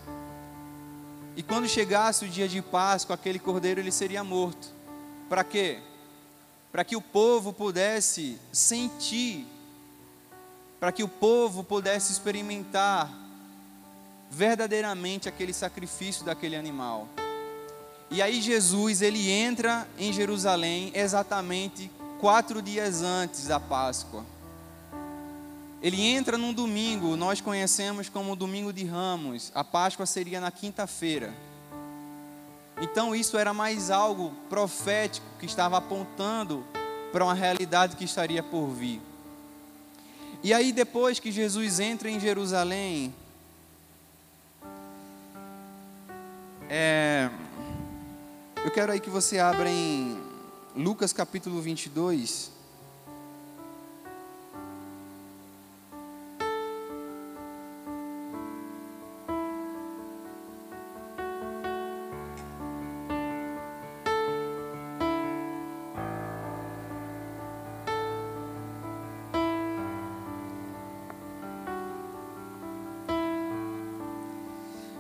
E 1.35 1.41
quando 1.41 1.67
chegasse 1.67 2.25
o 2.25 2.29
dia 2.29 2.47
de 2.47 2.61
Páscoa, 2.61 3.15
aquele 3.15 3.39
cordeiro 3.39 3.79
ele 3.79 3.91
seria 3.91 4.23
morto. 4.23 4.69
Para 5.27 5.43
quê? 5.43 5.79
Para 6.73 6.83
que 6.83 6.95
o 6.95 7.01
povo 7.01 7.53
pudesse 7.53 8.37
sentir, 8.51 9.47
para 10.79 10.91
que 10.91 11.03
o 11.03 11.07
povo 11.07 11.63
pudesse 11.63 12.11
experimentar 12.11 13.09
verdadeiramente 14.29 15.29
aquele 15.29 15.53
sacrifício 15.53 16.25
daquele 16.25 16.55
animal. 16.55 17.07
E 18.09 18.23
aí 18.23 18.41
Jesus 18.41 19.03
ele 19.03 19.29
entra 19.29 19.87
em 19.99 20.11
Jerusalém 20.11 20.91
exatamente 20.95 21.91
quatro 22.19 22.59
dias 22.59 23.03
antes 23.03 23.45
da 23.47 23.59
Páscoa. 23.59 24.25
Ele 25.79 26.01
entra 26.01 26.39
num 26.39 26.53
domingo, 26.53 27.15
nós 27.15 27.39
conhecemos 27.39 28.09
como 28.09 28.35
domingo 28.35 28.73
de 28.73 28.83
Ramos. 28.83 29.51
A 29.53 29.63
Páscoa 29.63 30.07
seria 30.07 30.41
na 30.41 30.49
quinta-feira. 30.49 31.33
Então 32.81 33.15
isso 33.15 33.37
era 33.37 33.53
mais 33.53 33.89
algo 33.89 34.31
profético 34.49 35.25
que 35.39 35.45
estava 35.45 35.77
apontando 35.77 36.65
para 37.11 37.23
uma 37.23 37.33
realidade 37.33 37.95
que 37.95 38.05
estaria 38.05 38.41
por 38.41 38.67
vir. 38.67 39.01
E 40.41 40.53
aí 40.53 40.71
depois 40.71 41.19
que 41.19 41.31
Jesus 41.31 41.79
entra 41.79 42.09
em 42.09 42.19
Jerusalém, 42.19 43.13
É, 46.75 47.29
eu 48.65 48.71
quero 48.71 48.91
aí 48.91 48.99
que 48.99 49.09
você 49.09 49.37
abra 49.37 49.69
em 49.69 50.17
Lucas 50.75 51.13
capítulo 51.13 51.61
22. 51.61 52.52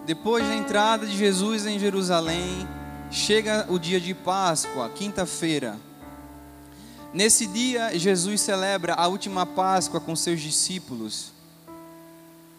Depois 0.05 0.45
da 0.45 0.53
entrada 0.53 1.07
de 1.07 1.15
Jesus 1.15 1.65
em 1.65 1.79
Jerusalém, 1.79 2.67
chega 3.09 3.65
o 3.69 3.79
dia 3.79 4.01
de 4.01 4.13
Páscoa, 4.13 4.89
quinta-feira. 4.89 5.79
Nesse 7.13 7.47
dia, 7.47 7.97
Jesus 7.97 8.41
celebra 8.41 8.95
a 8.95 9.07
última 9.07 9.45
Páscoa 9.45 10.01
com 10.01 10.13
seus 10.13 10.41
discípulos. 10.41 11.31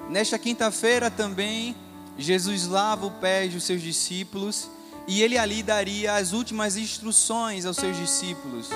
Nesta 0.08 0.38
quinta-feira 0.38 1.10
também, 1.10 1.76
Jesus 2.16 2.66
lava 2.66 3.04
o 3.04 3.10
pé 3.10 3.46
dos 3.46 3.64
seus 3.64 3.82
discípulos 3.82 4.70
e 5.06 5.20
ele 5.20 5.36
ali 5.36 5.62
daria 5.62 6.14
as 6.14 6.32
últimas 6.32 6.78
instruções 6.78 7.66
aos 7.66 7.76
seus 7.76 7.94
discípulos. 7.94 8.70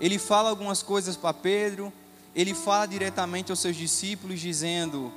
Ele 0.00 0.18
fala 0.18 0.48
algumas 0.48 0.82
coisas 0.82 1.14
para 1.14 1.34
Pedro, 1.34 1.92
ele 2.34 2.54
fala 2.54 2.86
diretamente 2.86 3.52
aos 3.52 3.60
seus 3.60 3.76
discípulos, 3.76 4.40
dizendo: 4.40 5.12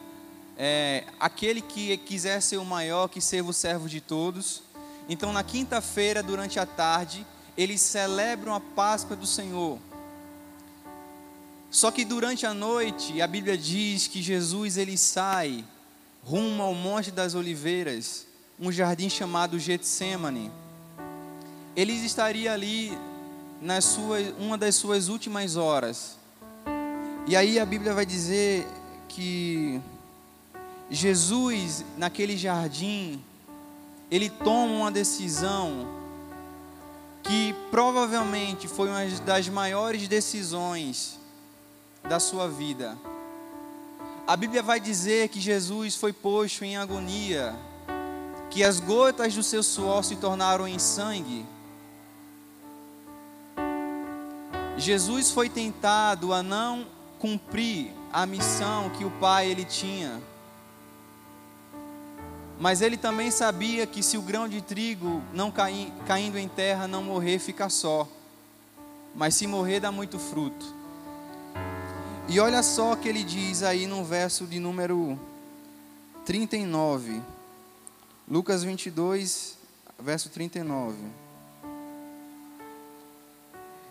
é, 0.57 1.03
aquele 1.19 1.61
que 1.61 1.97
quiser 1.97 2.41
ser 2.41 2.57
o 2.57 2.65
maior, 2.65 3.07
que 3.07 3.21
seja 3.21 3.43
o 3.43 3.53
servo 3.53 3.89
de 3.89 4.01
todos. 4.01 4.63
Então, 5.07 5.33
na 5.33 5.43
quinta-feira, 5.43 6.23
durante 6.23 6.59
a 6.59 6.65
tarde, 6.65 7.25
eles 7.57 7.81
celebram 7.81 8.53
a 8.53 8.59
Páscoa 8.59 9.15
do 9.15 9.25
Senhor. 9.25 9.77
Só 11.69 11.91
que 11.91 12.05
durante 12.05 12.45
a 12.45 12.53
noite, 12.53 13.21
a 13.21 13.27
Bíblia 13.27 13.57
diz 13.57 14.07
que 14.07 14.21
Jesus 14.21 14.77
ele 14.77 14.97
sai 14.97 15.63
rumo 16.23 16.63
ao 16.63 16.73
Monte 16.73 17.11
das 17.11 17.35
Oliveiras, 17.35 18.25
um 18.59 18.71
jardim 18.71 19.09
chamado 19.09 19.59
Getsemane. 19.59 20.51
Ele 21.75 21.93
estaria 21.93 22.53
ali 22.53 22.97
na 23.61 23.81
sua, 23.81 24.19
uma 24.39 24.57
das 24.57 24.75
suas 24.75 25.07
últimas 25.09 25.55
horas. 25.55 26.17
E 27.27 27.35
aí 27.35 27.59
a 27.59 27.65
Bíblia 27.65 27.93
vai 27.93 28.05
dizer 28.05 28.65
que 29.09 29.81
Jesus, 30.89 31.83
naquele 31.97 32.37
jardim, 32.37 33.21
ele 34.11 34.29
toma 34.29 34.73
uma 34.73 34.91
decisão 34.91 35.87
que 37.23 37.55
provavelmente 37.71 38.67
foi 38.67 38.87
uma 38.87 39.05
das 39.25 39.49
maiores 39.49 40.07
decisões 40.07 41.19
da 42.03 42.19
sua 42.19 42.47
vida. 42.47 42.95
A 44.27 44.35
Bíblia 44.35 44.61
vai 44.61 44.79
dizer 44.79 45.29
que 45.29 45.39
Jesus 45.39 45.95
foi 45.95 46.13
posto 46.13 46.63
em 46.63 46.77
agonia, 46.77 47.55
que 48.49 48.63
as 48.63 48.79
gotas 48.79 49.33
do 49.33 49.41
seu 49.41 49.63
suor 49.63 50.03
se 50.03 50.15
tornaram 50.15 50.67
em 50.67 50.77
sangue. 50.77 51.45
Jesus 54.77 55.31
foi 55.31 55.49
tentado 55.49 56.31
a 56.31 56.43
não 56.43 56.87
cumprir 57.17 57.91
a 58.13 58.25
missão 58.25 58.89
que 58.91 59.03
o 59.03 59.11
Pai 59.11 59.49
ele 59.49 59.65
tinha. 59.65 60.21
Mas 62.59 62.81
ele 62.81 62.95
também 62.95 63.29
sabia 63.31 63.85
que 63.85 64.01
se 64.01 64.17
o 64.17 64.21
grão 64.21 64.47
de 64.47 64.61
trigo 64.61 65.21
não 65.33 65.51
cair, 65.51 65.91
caindo 66.07 66.37
em 66.37 66.47
terra 66.47 66.87
não 66.87 67.03
morrer, 67.03 67.37
fica 67.37 67.69
só. 67.69 68.07
Mas 69.13 69.35
se 69.35 69.45
morrer, 69.45 69.81
dá 69.81 69.91
muito 69.91 70.17
fruto. 70.17 70.73
E 72.27 72.39
olha 72.39 72.63
só 72.63 72.93
o 72.93 72.97
que 72.97 73.09
ele 73.09 73.23
diz 73.23 73.61
aí 73.61 73.85
no 73.85 74.03
verso 74.03 74.47
de 74.47 74.59
número 74.59 75.19
39. 76.25 77.21
Lucas 78.27 78.63
22, 78.63 79.57
verso 79.99 80.29
39. 80.29 80.97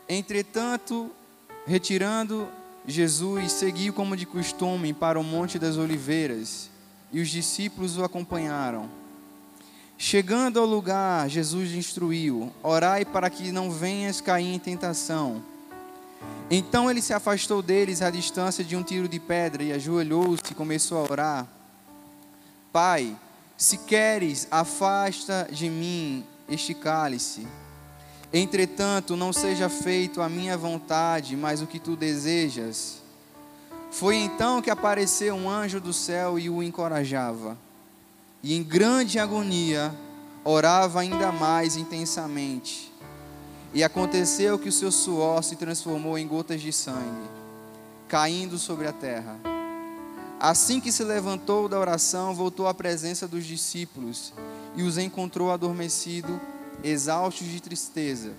Entretanto, 0.08 1.10
retirando 1.66 2.48
Jesus, 2.86 3.52
seguiu 3.52 3.92
como 3.92 4.16
de 4.16 4.26
costume 4.26 4.92
para 4.92 5.20
o 5.20 5.24
Monte 5.24 5.58
das 5.58 5.76
Oliveiras 5.76 6.73
e 7.14 7.20
os 7.20 7.30
discípulos 7.30 7.96
o 7.96 8.02
acompanharam. 8.02 8.90
Chegando 9.96 10.58
ao 10.58 10.66
lugar, 10.66 11.30
Jesus 11.30 11.70
instruiu: 11.70 12.52
Orai 12.60 13.04
para 13.04 13.30
que 13.30 13.52
não 13.52 13.70
venhas 13.70 14.20
cair 14.20 14.52
em 14.52 14.58
tentação. 14.58 15.40
Então 16.50 16.90
ele 16.90 17.00
se 17.00 17.14
afastou 17.14 17.62
deles 17.62 18.02
à 18.02 18.10
distância 18.10 18.64
de 18.64 18.74
um 18.76 18.82
tiro 18.82 19.08
de 19.08 19.20
pedra 19.20 19.62
e 19.62 19.72
ajoelhou-se 19.72 20.42
e 20.50 20.54
começou 20.54 20.98
a 20.98 21.10
orar: 21.10 21.46
Pai, 22.72 23.16
se 23.56 23.78
queres, 23.78 24.48
afasta 24.50 25.48
de 25.52 25.70
mim 25.70 26.24
este 26.48 26.74
cálice. 26.74 27.46
Entretanto, 28.32 29.14
não 29.14 29.32
seja 29.32 29.68
feito 29.68 30.20
a 30.20 30.28
minha 30.28 30.58
vontade, 30.58 31.36
mas 31.36 31.62
o 31.62 31.66
que 31.68 31.78
tu 31.78 31.94
desejas. 31.94 33.03
Foi 33.94 34.16
então 34.16 34.60
que 34.60 34.70
apareceu 34.70 35.36
um 35.36 35.48
anjo 35.48 35.80
do 35.80 35.92
céu 35.92 36.36
e 36.36 36.50
o 36.50 36.64
encorajava. 36.64 37.56
E 38.42 38.52
em 38.52 38.60
grande 38.60 39.20
agonia, 39.20 39.94
orava 40.42 40.98
ainda 40.98 41.30
mais 41.30 41.76
intensamente. 41.76 42.92
E 43.72 43.84
aconteceu 43.84 44.58
que 44.58 44.68
o 44.68 44.72
seu 44.72 44.90
suor 44.90 45.44
se 45.44 45.54
transformou 45.54 46.18
em 46.18 46.26
gotas 46.26 46.60
de 46.60 46.72
sangue, 46.72 47.28
caindo 48.08 48.58
sobre 48.58 48.88
a 48.88 48.92
terra. 48.92 49.38
Assim 50.40 50.80
que 50.80 50.90
se 50.90 51.04
levantou 51.04 51.68
da 51.68 51.78
oração, 51.78 52.34
voltou 52.34 52.66
à 52.66 52.74
presença 52.74 53.28
dos 53.28 53.46
discípulos 53.46 54.32
e 54.74 54.82
os 54.82 54.98
encontrou 54.98 55.52
adormecidos, 55.52 56.36
exaustos 56.82 57.46
de 57.46 57.62
tristeza. 57.62 58.32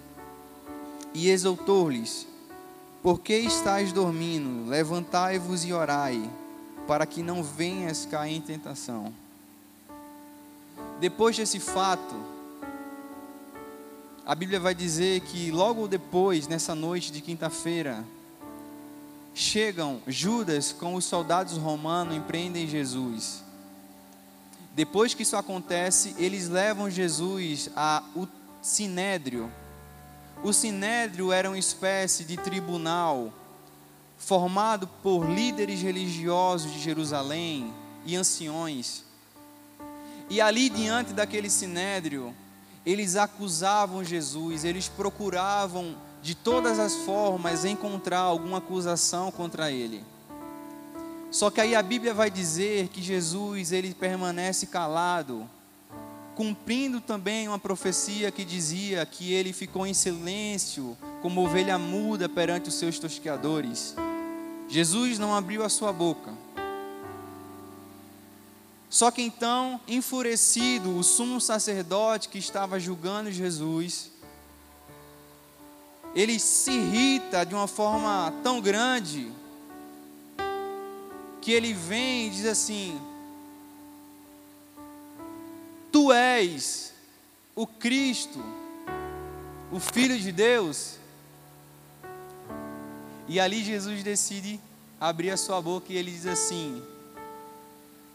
E 1.14 1.30
exultou-lhes: 1.30 2.28
por 3.06 3.20
que 3.20 3.36
estáis 3.36 3.92
dormindo? 3.92 4.68
Levantai-vos 4.68 5.64
e 5.64 5.72
orai, 5.72 6.28
para 6.88 7.06
que 7.06 7.22
não 7.22 7.44
venhas 7.44 8.04
cair 8.04 8.36
em 8.36 8.42
tentação. 8.42 9.14
Depois 11.00 11.38
desse 11.38 11.60
fato, 11.60 12.16
a 14.26 14.34
Bíblia 14.34 14.60
vai 14.60 14.74
dizer 14.74 15.22
que 15.22 15.52
logo 15.52 15.88
depois, 15.88 16.48
nessa 16.48 16.74
noite 16.74 17.12
de 17.12 17.22
quinta-feira, 17.22 18.04
chegam 19.36 20.02
Judas 20.08 20.74
com 20.74 20.96
os 20.96 21.06
soldados 21.06 21.58
romanos 21.58 22.16
e 22.18 22.20
prendem 22.22 22.68
Jesus. 22.68 23.44
Depois 24.74 25.14
que 25.14 25.22
isso 25.22 25.38
acontece, 25.38 26.16
eles 26.18 26.50
levam 26.50 26.90
Jesus 26.90 27.70
ao 27.76 28.28
sinédrio 28.64 29.52
o 30.44 30.54
sinédrio 30.54 31.32
era 31.32 31.50
uma 31.50 31.58
espécie 31.58 32.24
de 32.24 32.38
tribunal 32.38 33.34
formado 34.18 34.88
por 35.04 35.30
líderes 35.30 35.82
religiosos 35.82 36.72
de 36.72 36.80
Jerusalém 36.80 37.74
e 38.06 38.16
anciões. 38.16 39.04
E 40.30 40.42
ali 40.42 40.70
diante 40.70 41.14
daquele 41.14 41.50
sinédrio, 41.50 42.34
eles 42.86 43.16
acusavam 43.16 44.04
Jesus, 44.04 44.64
eles 44.64 44.88
procuravam 44.88 45.96
de 46.22 46.34
todas 46.34 46.80
as 46.80 46.96
formas 46.96 47.66
encontrar 47.66 48.20
alguma 48.20 48.58
acusação 48.58 49.32
contra 49.32 49.72
ele. 49.72 50.04
Só 51.30 51.52
que 51.52 51.60
aí 51.60 51.76
a 51.76 51.84
Bíblia 51.84 52.14
vai 52.14 52.32
dizer 52.32 52.88
que 52.88 53.02
Jesus 53.02 53.72
ele 53.72 53.94
permanece 53.94 54.68
calado, 54.68 55.48
cumprindo 56.36 57.00
também 57.00 57.48
uma 57.48 57.58
profecia 57.58 58.30
que 58.30 58.44
dizia 58.44 59.06
que 59.06 59.34
ele 59.34 59.54
ficou 59.54 59.88
em 59.88 59.94
silêncio, 59.94 60.98
como 61.22 61.44
ovelha 61.44 61.80
muda 61.80 62.28
perante 62.28 62.68
os 62.68 62.76
seus 62.76 63.00
tosqueadores. 63.00 63.96
Jesus 64.68 65.18
não 65.18 65.34
abriu 65.34 65.64
a 65.64 65.70
sua 65.70 65.94
boca. 65.94 66.34
Só 68.90 69.10
que 69.12 69.22
então, 69.22 69.80
enfurecido, 69.88 70.98
o 70.98 71.04
sumo 71.04 71.40
sacerdote 71.40 72.30
que 72.30 72.38
estava 72.38 72.80
julgando 72.80 73.32
Jesus, 73.32 74.12
ele 76.14 76.40
se 76.40 76.72
irrita 76.72 77.46
de 77.46 77.56
uma 77.56 77.68
forma 77.68 78.34
tão 78.44 78.62
grande 78.62 79.32
que 81.42 81.52
ele 81.52 81.74
vem 81.74 82.28
e 82.28 82.30
diz 82.30 82.46
assim: 82.46 83.00
Tu 85.96 86.12
és 86.12 86.94
o 87.56 87.66
Cristo, 87.66 88.44
o 89.72 89.80
Filho 89.80 90.20
de 90.20 90.30
Deus. 90.30 90.98
E 93.30 93.40
ali 93.40 93.64
Jesus 93.64 94.04
decide 94.04 94.60
abrir 95.00 95.32
a 95.32 95.38
sua 95.38 95.62
boca 95.62 95.94
e 95.94 95.96
ele 95.96 96.12
diz 96.12 96.26
assim: 96.26 96.84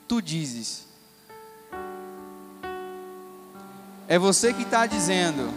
Tu 0.07 0.21
dizes. 0.21 0.85
É 4.07 4.19
você 4.19 4.53
que 4.53 4.61
está 4.61 4.85
dizendo. 4.85 5.51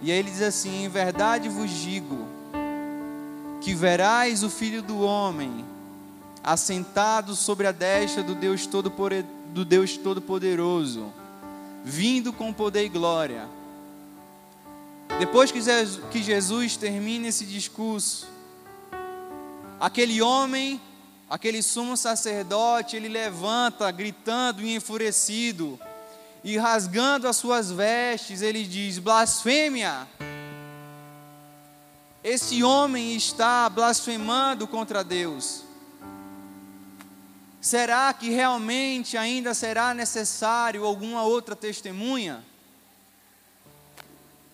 E 0.00 0.10
aí 0.10 0.18
ele 0.18 0.30
diz 0.30 0.40
assim: 0.40 0.84
Em 0.84 0.88
verdade 0.88 1.50
vos 1.50 1.70
digo, 1.70 2.16
que 3.60 3.74
verás 3.74 4.42
o 4.42 4.48
Filho 4.48 4.80
do 4.80 5.02
Homem 5.02 5.66
assentado 6.42 7.36
sobre 7.36 7.66
a 7.66 7.72
destra 7.72 8.22
do 8.22 8.34
Deus 8.34 8.66
Todo-Poderoso, 8.66 9.39
do 9.52 9.64
Deus 9.64 9.96
Todo-Poderoso, 9.96 11.12
vindo 11.84 12.32
com 12.32 12.52
poder 12.52 12.84
e 12.84 12.88
glória. 12.88 13.48
Depois 15.18 15.50
que 15.52 16.22
Jesus 16.22 16.76
termina 16.76 17.28
esse 17.28 17.44
discurso, 17.44 18.28
aquele 19.78 20.22
homem, 20.22 20.80
aquele 21.28 21.62
sumo 21.62 21.96
sacerdote, 21.96 22.96
ele 22.96 23.08
levanta, 23.08 23.90
gritando 23.90 24.62
e 24.62 24.74
enfurecido, 24.74 25.78
e 26.42 26.56
rasgando 26.56 27.28
as 27.28 27.36
suas 27.36 27.70
vestes, 27.70 28.40
ele 28.40 28.64
diz: 28.64 28.98
blasfêmia! 28.98 30.08
Esse 32.22 32.62
homem 32.62 33.16
está 33.16 33.68
blasfemando 33.68 34.66
contra 34.66 35.02
Deus. 35.02 35.64
Será 37.60 38.12
que 38.14 38.30
realmente 38.30 39.18
ainda 39.18 39.52
será 39.52 39.92
necessário 39.92 40.84
alguma 40.84 41.22
outra 41.22 41.54
testemunha? 41.54 42.42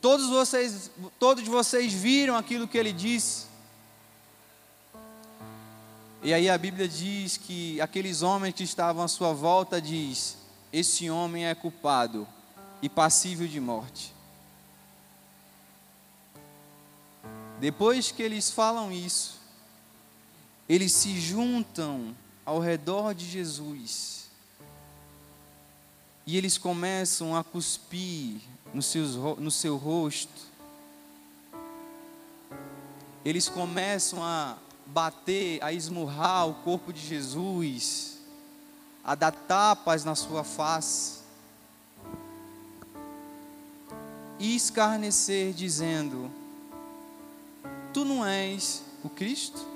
Todos 0.01 0.29
vocês, 0.29 0.91
todos 1.19 1.47
vocês 1.47 1.93
viram 1.93 2.37
aquilo 2.37 2.67
que 2.67 2.77
ele 2.77 2.93
disse. 2.93 3.47
E 6.23 6.35
aí 6.35 6.51
a 6.51 6.59
Bíblia 6.59 6.89
diz 6.89 7.37
que 7.37 7.81
aqueles 7.81 8.23
homens 8.23 8.55
que 8.55 8.65
estavam 8.65 9.05
à 9.05 9.09
sua 9.09 9.33
volta 9.33 9.81
diz: 9.81 10.37
esse 10.73 11.09
homem 11.09 11.47
é 11.47 11.55
culpado 11.55 12.27
e 12.83 12.89
passível 12.89 13.47
de 13.47 13.61
morte. 13.61 14.13
Depois 17.61 18.11
que 18.11 18.23
eles 18.23 18.51
falam 18.51 18.91
isso, 18.91 19.41
eles 20.69 20.93
se 20.93 21.21
juntam 21.21 22.15
ao 22.47 22.61
redor 22.61 23.13
de 23.13 23.29
Jesus. 23.29 24.29
E 26.25 26.37
eles 26.37 26.57
começam 26.57 27.37
a 27.37 27.43
cuspir 27.43 28.41
no, 28.73 28.81
seus, 28.81 29.17
no 29.39 29.51
seu 29.51 29.77
rosto, 29.77 30.47
eles 33.25 33.49
começam 33.49 34.23
a 34.23 34.57
bater, 34.87 35.63
a 35.63 35.73
esmurrar 35.73 36.49
o 36.49 36.55
corpo 36.55 36.93
de 36.93 37.01
Jesus, 37.01 38.19
a 39.03 39.17
dar 39.17 39.33
tapas 39.33 40.05
na 40.05 40.15
sua 40.15 40.45
face, 40.45 41.21
e 44.39 44.55
escarnecer, 44.55 45.53
dizendo: 45.53 46.31
Tu 47.93 48.05
não 48.05 48.25
és 48.25 48.83
o 49.03 49.09
Cristo? 49.09 49.76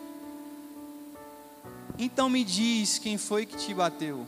Então 2.03 2.31
me 2.31 2.43
diz 2.43 2.97
quem 2.97 3.19
foi 3.19 3.45
que 3.45 3.59
te 3.59 3.75
bateu. 3.75 4.27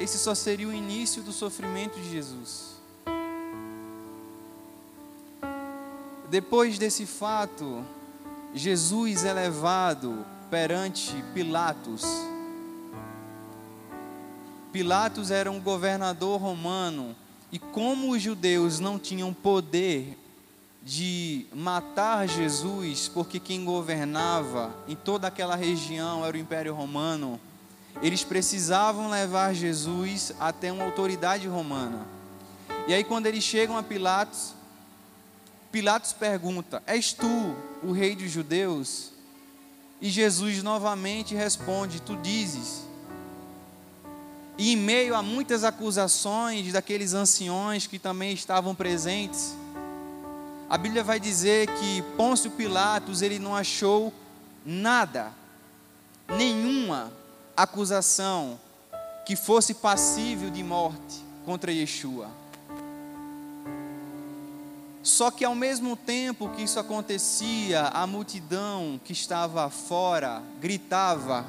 Esse 0.00 0.16
só 0.16 0.34
seria 0.34 0.66
o 0.66 0.72
início 0.72 1.22
do 1.22 1.34
sofrimento 1.34 2.00
de 2.00 2.10
Jesus. 2.10 2.80
Depois 6.30 6.78
desse 6.78 7.04
fato, 7.04 7.84
Jesus 8.54 9.26
é 9.26 9.34
levado 9.34 10.24
perante 10.50 11.12
Pilatos. 11.34 12.02
Pilatos 14.72 15.30
era 15.30 15.50
um 15.50 15.60
governador 15.60 16.40
romano, 16.40 17.14
e 17.52 17.58
como 17.58 18.12
os 18.12 18.22
judeus 18.22 18.80
não 18.80 18.98
tinham 18.98 19.30
poder 19.34 20.16
de 20.84 21.46
matar 21.54 22.26
Jesus, 22.26 23.08
porque 23.08 23.38
quem 23.38 23.64
governava 23.64 24.74
em 24.88 24.96
toda 24.96 25.28
aquela 25.28 25.54
região 25.54 26.24
era 26.24 26.36
o 26.36 26.40
Império 26.40 26.74
Romano, 26.74 27.40
eles 28.02 28.24
precisavam 28.24 29.08
levar 29.10 29.54
Jesus 29.54 30.32
até 30.40 30.72
uma 30.72 30.84
autoridade 30.84 31.46
romana. 31.46 32.06
E 32.88 32.94
aí, 32.94 33.04
quando 33.04 33.26
eles 33.26 33.44
chegam 33.44 33.76
a 33.76 33.82
Pilatos, 33.82 34.54
Pilatos 35.70 36.12
pergunta: 36.12 36.82
És 36.86 37.12
tu 37.12 37.56
o 37.82 37.92
rei 37.92 38.16
dos 38.16 38.30
judeus? 38.30 39.12
E 40.00 40.10
Jesus 40.10 40.62
novamente 40.62 41.34
responde: 41.34 42.02
Tu 42.02 42.16
dizes. 42.16 42.82
E 44.58 44.72
em 44.72 44.76
meio 44.76 45.14
a 45.14 45.22
muitas 45.22 45.64
acusações 45.64 46.72
daqueles 46.72 47.14
anciões 47.14 47.86
que 47.86 47.98
também 47.98 48.32
estavam 48.32 48.74
presentes, 48.74 49.54
a 50.72 50.78
Bíblia 50.78 51.04
vai 51.04 51.20
dizer 51.20 51.68
que 51.68 52.00
Pôncio 52.16 52.50
Pilatos 52.50 53.20
ele 53.20 53.38
não 53.38 53.54
achou 53.54 54.10
nada, 54.64 55.30
nenhuma 56.26 57.12
acusação 57.54 58.58
que 59.26 59.36
fosse 59.36 59.74
passível 59.74 60.48
de 60.48 60.62
morte 60.64 61.22
contra 61.44 61.70
Yeshua. 61.70 62.30
Só 65.02 65.30
que 65.30 65.44
ao 65.44 65.54
mesmo 65.54 65.94
tempo 65.94 66.48
que 66.48 66.62
isso 66.62 66.80
acontecia, 66.80 67.88
a 67.88 68.06
multidão 68.06 68.98
que 69.04 69.12
estava 69.12 69.68
fora 69.68 70.42
gritava: 70.58 71.44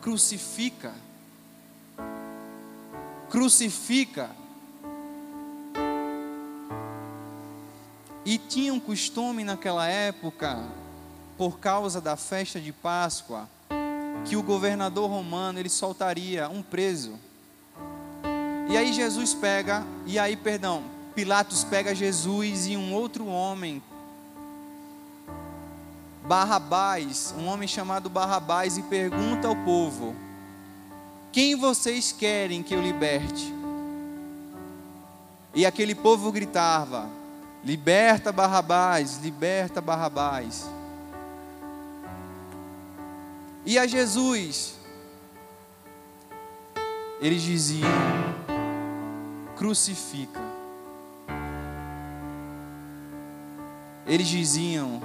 crucifica, 0.00 0.94
crucifica. 3.28 4.30
E 8.24 8.38
tinha 8.38 8.72
um 8.72 8.78
costume 8.78 9.42
naquela 9.42 9.86
época, 9.86 10.62
por 11.36 11.58
causa 11.58 12.00
da 12.00 12.16
festa 12.16 12.60
de 12.60 12.72
Páscoa, 12.72 13.48
que 14.24 14.36
o 14.36 14.42
governador 14.42 15.10
romano 15.10 15.58
ele 15.58 15.68
soltaria 15.68 16.48
um 16.48 16.62
preso. 16.62 17.18
E 18.68 18.76
aí 18.76 18.92
Jesus 18.92 19.34
pega, 19.34 19.84
e 20.06 20.18
aí, 20.18 20.36
perdão, 20.36 20.84
Pilatos 21.14 21.64
pega 21.64 21.94
Jesus 21.94 22.66
e 22.66 22.76
um 22.76 22.94
outro 22.94 23.26
homem, 23.26 23.82
Barrabás, 26.24 27.34
um 27.36 27.46
homem 27.46 27.66
chamado 27.66 28.08
Barrabás, 28.08 28.78
e 28.78 28.82
pergunta 28.82 29.48
ao 29.48 29.56
povo: 29.56 30.14
Quem 31.32 31.56
vocês 31.56 32.12
querem 32.12 32.62
que 32.62 32.74
eu 32.74 32.80
liberte? 32.80 33.52
E 35.54 35.66
aquele 35.66 35.94
povo 35.94 36.30
gritava: 36.30 37.10
Liberta 37.64 38.32
Barrabás, 38.32 39.18
liberta 39.22 39.80
Barrabás. 39.80 40.68
E 43.64 43.78
a 43.78 43.86
Jesus, 43.86 44.74
eles 47.20 47.42
diziam: 47.42 47.88
crucifica. 49.56 50.40
Eles 54.04 54.26
diziam: 54.26 55.00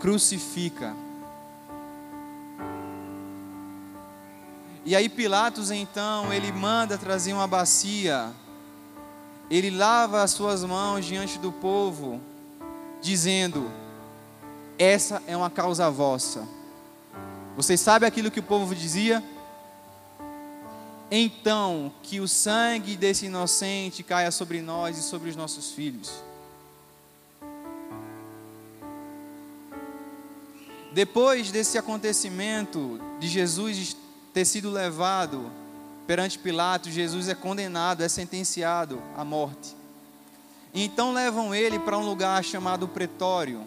crucifica. 0.00 0.96
E 4.82 4.96
aí 4.96 5.10
Pilatos 5.10 5.70
então, 5.70 6.32
ele 6.32 6.50
manda 6.50 6.96
trazer 6.96 7.34
uma 7.34 7.46
bacia. 7.46 8.32
Ele 9.50 9.68
lava 9.68 10.22
as 10.22 10.30
suas 10.30 10.62
mãos 10.62 11.04
diante 11.04 11.38
do 11.38 11.50
povo, 11.50 12.20
dizendo: 13.02 13.68
Essa 14.78 15.20
é 15.26 15.36
uma 15.36 15.50
causa 15.50 15.90
vossa. 15.90 16.46
Vocês 17.56 17.80
sabem 17.80 18.06
aquilo 18.06 18.30
que 18.30 18.38
o 18.38 18.44
povo 18.44 18.74
dizia? 18.74 19.22
Então, 21.10 21.92
que 22.04 22.20
o 22.20 22.28
sangue 22.28 22.96
desse 22.96 23.26
inocente 23.26 24.04
caia 24.04 24.30
sobre 24.30 24.62
nós 24.62 24.96
e 24.96 25.02
sobre 25.02 25.28
os 25.28 25.34
nossos 25.34 25.72
filhos. 25.72 26.22
Depois 30.92 31.50
desse 31.50 31.76
acontecimento 31.76 33.00
de 33.18 33.26
Jesus 33.26 33.96
ter 34.32 34.44
sido 34.44 34.70
levado 34.70 35.50
perante 36.10 36.40
Pilatos, 36.40 36.92
Jesus 36.92 37.28
é 37.28 37.36
condenado, 37.36 38.02
é 38.02 38.08
sentenciado 38.08 39.00
à 39.16 39.24
morte. 39.24 39.76
Então 40.74 41.12
levam 41.12 41.54
ele 41.54 41.78
para 41.78 41.96
um 41.96 42.04
lugar 42.04 42.42
chamado 42.42 42.88
Pretório. 42.88 43.64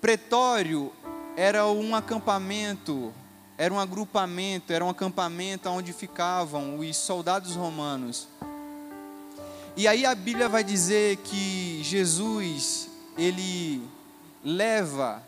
Pretório 0.00 0.92
era 1.36 1.66
um 1.66 1.96
acampamento, 1.96 3.12
era 3.58 3.74
um 3.74 3.80
agrupamento, 3.80 4.72
era 4.72 4.84
um 4.84 4.90
acampamento 4.90 5.68
onde 5.68 5.92
ficavam 5.92 6.78
os 6.78 6.96
soldados 6.96 7.56
romanos. 7.56 8.28
E 9.76 9.88
aí 9.88 10.06
a 10.06 10.14
Bíblia 10.14 10.48
vai 10.48 10.62
dizer 10.62 11.16
que 11.16 11.80
Jesus, 11.82 12.88
ele 13.18 13.82
leva 14.44 15.20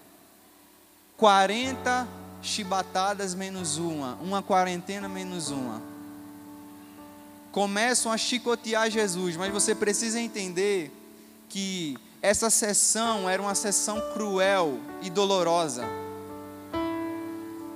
40 1.16 2.06
chibatadas 2.40 3.34
menos 3.34 3.76
uma, 3.76 4.14
uma 4.22 4.40
quarentena 4.40 5.08
menos 5.08 5.50
uma. 5.50 5.90
Começam 7.52 8.10
a 8.10 8.16
chicotear 8.16 8.90
Jesus, 8.90 9.36
mas 9.36 9.52
você 9.52 9.74
precisa 9.74 10.18
entender 10.18 10.90
que 11.50 11.98
essa 12.22 12.48
sessão 12.48 13.28
era 13.28 13.42
uma 13.42 13.54
sessão 13.54 14.00
cruel 14.14 14.80
e 15.02 15.10
dolorosa. 15.10 15.84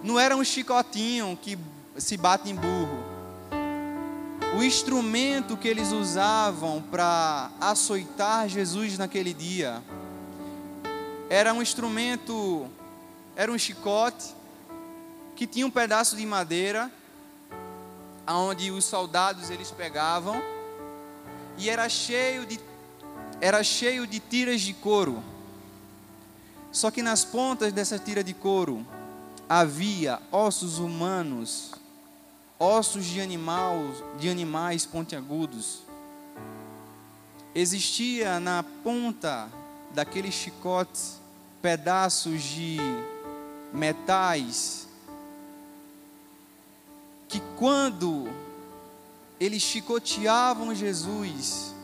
Não 0.03 0.19
era 0.19 0.35
um 0.35 0.43
chicotinho 0.43 1.39
que 1.43 1.59
se 1.99 2.17
bate 2.17 2.49
em 2.49 2.55
burro. 2.55 3.05
O 4.57 4.63
instrumento 4.63 5.59
que 5.59 5.69
eles 5.69 5.93
usavam 5.93 6.83
para 6.91 7.51
açoitar 7.61 8.49
Jesus 8.49 8.97
naquele 8.97 9.35
dia 9.35 9.83
era 11.29 11.53
um 11.53 11.61
instrumento, 11.61 12.67
era 13.37 13.53
um 13.53 13.59
chicote 13.59 14.35
que 15.35 15.47
tinha 15.47 15.67
um 15.67 15.71
pedaço 15.71 16.17
de 16.17 16.25
madeira 16.25 16.91
aonde 18.27 18.71
os 18.71 18.85
soldados 18.85 19.51
eles 19.51 19.71
pegavam 19.71 20.43
e 21.57 21.71
era 21.71 21.89
cheio 21.89 22.45
de 22.45 22.61
era 23.41 23.63
cheio 23.63 24.07
de 24.07 24.19
tiras 24.19 24.63
de 24.63 24.73
couro. 24.73 25.23
Só 26.73 26.91
que 26.91 27.03
nas 27.03 27.25
pontas 27.25 27.73
dessa 27.73 27.99
tira 27.99 28.25
de 28.25 28.33
couro 28.33 28.85
havia 29.49 30.21
ossos 30.33 30.79
humanos, 30.79 31.73
ossos 32.59 33.05
de 33.05 33.21
animais, 33.21 34.03
de 34.19 34.31
animais 34.31 34.87
pontiagudos. 34.87 35.83
Existia 37.55 38.41
na 38.41 38.63
ponta 38.63 39.49
daqueles 39.95 40.35
chicotes 40.35 41.21
pedaços 41.61 42.43
de 42.43 42.79
metais 43.73 44.86
quando 47.57 48.29
eles 49.41 49.63
chicoteavam 49.63 50.75
Jesus, 50.75 51.75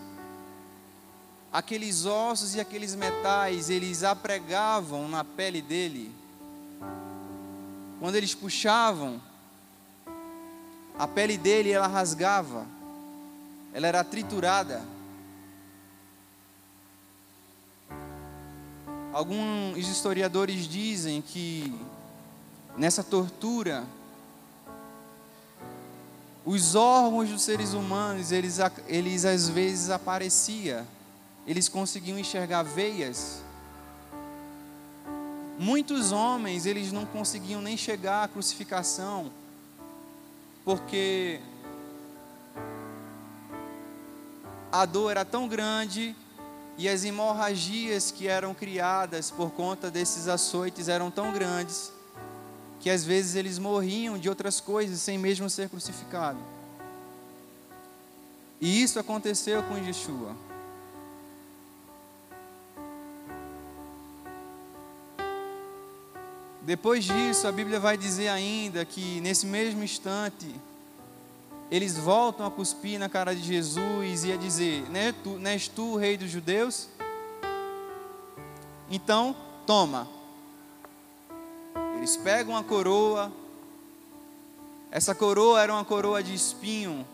aqueles 1.52 2.06
ossos 2.06 2.54
e 2.54 2.60
aqueles 2.60 2.94
metais, 2.94 3.70
eles 3.70 4.02
apregavam 4.02 5.08
na 5.08 5.24
pele 5.24 5.60
dele. 5.62 6.12
Quando 8.00 8.16
eles 8.16 8.34
puxavam, 8.34 9.20
a 10.98 11.06
pele 11.06 11.38
dele 11.38 11.70
ela 11.70 11.86
rasgava, 11.86 12.66
ela 13.72 13.86
era 13.86 14.04
triturada. 14.04 14.82
Alguns 19.12 19.88
historiadores 19.88 20.66
dizem 20.66 21.20
que 21.20 21.72
nessa 22.76 23.04
tortura 23.04 23.84
os 26.44 26.74
órgãos 26.74 27.28
dos 27.28 27.42
seres 27.42 27.72
humanos, 27.72 28.32
eles, 28.32 28.58
eles 28.88 29.24
às 29.24 29.48
vezes 29.48 29.90
apareciam, 29.90 30.86
eles 31.46 31.68
conseguiam 31.68 32.18
enxergar 32.18 32.62
veias. 32.62 33.42
Muitos 35.58 36.10
homens, 36.10 36.66
eles 36.66 36.90
não 36.90 37.06
conseguiam 37.06 37.60
nem 37.60 37.76
chegar 37.76 38.24
à 38.24 38.28
crucificação, 38.28 39.30
porque 40.64 41.40
a 44.72 44.84
dor 44.84 45.10
era 45.10 45.24
tão 45.24 45.46
grande 45.46 46.16
e 46.76 46.88
as 46.88 47.04
hemorragias 47.04 48.10
que 48.10 48.26
eram 48.26 48.52
criadas 48.52 49.30
por 49.30 49.52
conta 49.52 49.90
desses 49.90 50.26
açoites 50.26 50.88
eram 50.88 51.10
tão 51.10 51.32
grandes 51.32 51.92
que 52.82 52.90
às 52.90 53.04
vezes 53.04 53.36
eles 53.36 53.60
morriam 53.60 54.18
de 54.18 54.28
outras 54.28 54.60
coisas 54.60 55.00
sem 55.00 55.16
mesmo 55.16 55.48
ser 55.48 55.68
crucificado. 55.68 56.38
E 58.60 58.82
isso 58.82 58.98
aconteceu 58.98 59.62
com 59.62 59.78
Yeshua. 59.78 60.34
Depois 66.60 67.04
disso, 67.04 67.46
a 67.46 67.52
Bíblia 67.52 67.78
vai 67.78 67.96
dizer 67.96 68.28
ainda 68.28 68.84
que 68.84 69.20
nesse 69.20 69.46
mesmo 69.46 69.84
instante, 69.84 70.52
eles 71.70 71.96
voltam 71.96 72.44
a 72.46 72.50
cuspir 72.50 72.98
na 72.98 73.08
cara 73.08 73.34
de 73.34 73.42
Jesus 73.42 74.24
e 74.24 74.32
a 74.32 74.36
dizer: 74.36 74.84
Não 74.90 74.98
és 74.98 75.14
tu, 75.22 75.40
és 75.46 75.68
tu 75.68 75.82
o 75.92 75.96
rei 75.96 76.16
dos 76.16 76.30
judeus? 76.30 76.88
Então, 78.90 79.34
toma, 79.66 80.08
eles 82.02 82.16
pegam 82.16 82.56
a 82.56 82.64
coroa, 82.64 83.32
essa 84.90 85.14
coroa 85.14 85.62
era 85.62 85.72
uma 85.72 85.84
coroa 85.84 86.20
de 86.20 86.34
espinho, 86.34 87.06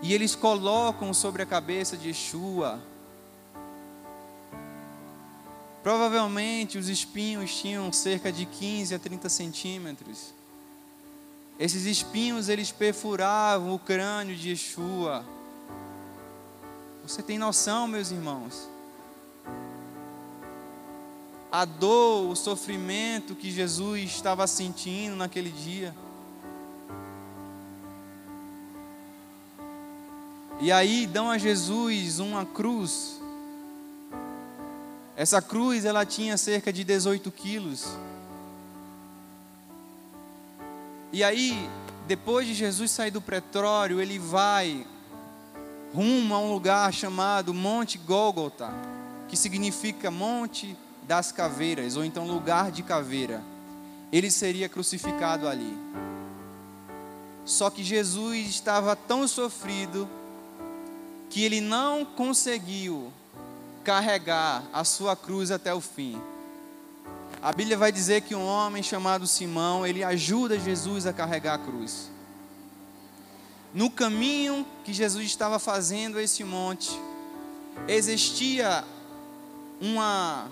e 0.00 0.14
eles 0.14 0.34
colocam 0.34 1.12
sobre 1.12 1.42
a 1.42 1.46
cabeça 1.46 1.94
de 1.94 2.08
Yeshua. 2.08 2.80
Provavelmente 5.82 6.78
os 6.78 6.88
espinhos 6.88 7.54
tinham 7.54 7.92
cerca 7.92 8.32
de 8.32 8.46
15 8.46 8.94
a 8.94 8.98
30 8.98 9.28
centímetros. 9.28 10.32
Esses 11.58 11.84
espinhos 11.84 12.48
eles 12.48 12.72
perfuravam 12.72 13.74
o 13.74 13.78
crânio 13.78 14.34
de 14.34 14.52
Yeshua. 14.52 15.22
Você 17.02 17.22
tem 17.22 17.36
noção, 17.36 17.86
meus 17.86 18.10
irmãos? 18.10 18.71
A 21.52 21.66
dor, 21.66 22.30
o 22.30 22.34
sofrimento 22.34 23.34
que 23.34 23.50
Jesus 23.50 24.04
estava 24.04 24.46
sentindo 24.46 25.14
naquele 25.14 25.50
dia. 25.50 25.94
E 30.62 30.72
aí 30.72 31.06
dão 31.06 31.30
a 31.30 31.36
Jesus 31.36 32.20
uma 32.20 32.46
cruz. 32.46 33.20
Essa 35.14 35.42
cruz 35.42 35.84
ela 35.84 36.06
tinha 36.06 36.38
cerca 36.38 36.72
de 36.72 36.84
18 36.84 37.30
quilos. 37.30 37.86
E 41.12 41.22
aí, 41.22 41.68
depois 42.06 42.46
de 42.46 42.54
Jesus 42.54 42.90
sair 42.90 43.10
do 43.10 43.20
pretório, 43.20 44.00
ele 44.00 44.18
vai 44.18 44.86
rumo 45.92 46.34
a 46.34 46.38
um 46.38 46.50
lugar 46.50 46.90
chamado 46.94 47.52
Monte 47.52 47.98
Gólgota, 47.98 48.72
que 49.28 49.36
significa 49.36 50.10
Monte 50.10 50.74
das 51.06 51.32
caveiras, 51.32 51.96
ou 51.96 52.04
então 52.04 52.26
lugar 52.26 52.70
de 52.70 52.82
caveira, 52.82 53.42
ele 54.12 54.30
seria 54.30 54.68
crucificado 54.68 55.48
ali. 55.48 55.76
Só 57.44 57.70
que 57.70 57.82
Jesus 57.82 58.48
estava 58.48 58.94
tão 58.94 59.26
sofrido 59.26 60.08
que 61.28 61.42
ele 61.42 61.60
não 61.60 62.04
conseguiu 62.04 63.12
carregar 63.82 64.62
a 64.72 64.84
sua 64.84 65.16
cruz 65.16 65.50
até 65.50 65.74
o 65.74 65.80
fim. 65.80 66.20
A 67.42 67.52
Bíblia 67.52 67.76
vai 67.76 67.90
dizer 67.90 68.20
que 68.20 68.34
um 68.34 68.46
homem 68.46 68.82
chamado 68.82 69.26
Simão, 69.26 69.84
ele 69.84 70.04
ajuda 70.04 70.58
Jesus 70.58 71.06
a 71.06 71.12
carregar 71.12 71.54
a 71.54 71.58
cruz. 71.58 72.10
No 73.74 73.90
caminho 73.90 74.66
que 74.84 74.92
Jesus 74.92 75.26
estava 75.26 75.58
fazendo 75.58 76.20
esse 76.20 76.44
monte, 76.44 76.90
existia 77.88 78.84
uma 79.80 80.46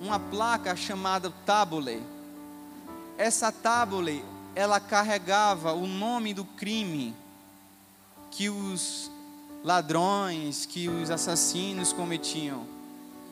uma 0.00 0.18
placa 0.18 0.74
chamada 0.76 1.32
tábule. 1.44 2.02
Essa 3.16 3.50
tábule 3.50 4.24
ela 4.54 4.80
carregava 4.80 5.72
o 5.72 5.86
nome 5.86 6.32
do 6.32 6.44
crime 6.44 7.14
que 8.30 8.48
os 8.48 9.10
ladrões, 9.62 10.66
que 10.66 10.88
os 10.88 11.10
assassinos 11.10 11.92
cometiam. 11.92 12.66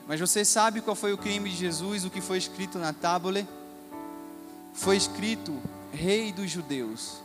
Mas 0.07 0.19
você 0.19 0.43
sabe 0.43 0.81
qual 0.81 0.95
foi 0.95 1.13
o 1.13 1.17
crime 1.17 1.49
de 1.49 1.55
Jesus, 1.55 2.05
o 2.05 2.09
que 2.09 2.21
foi 2.21 2.37
escrito 2.37 2.77
na 2.77 2.93
tábua? 2.93 3.47
Foi 4.73 4.97
escrito 4.97 5.59
Rei 5.91 6.31
dos 6.31 6.51
Judeus. 6.51 7.21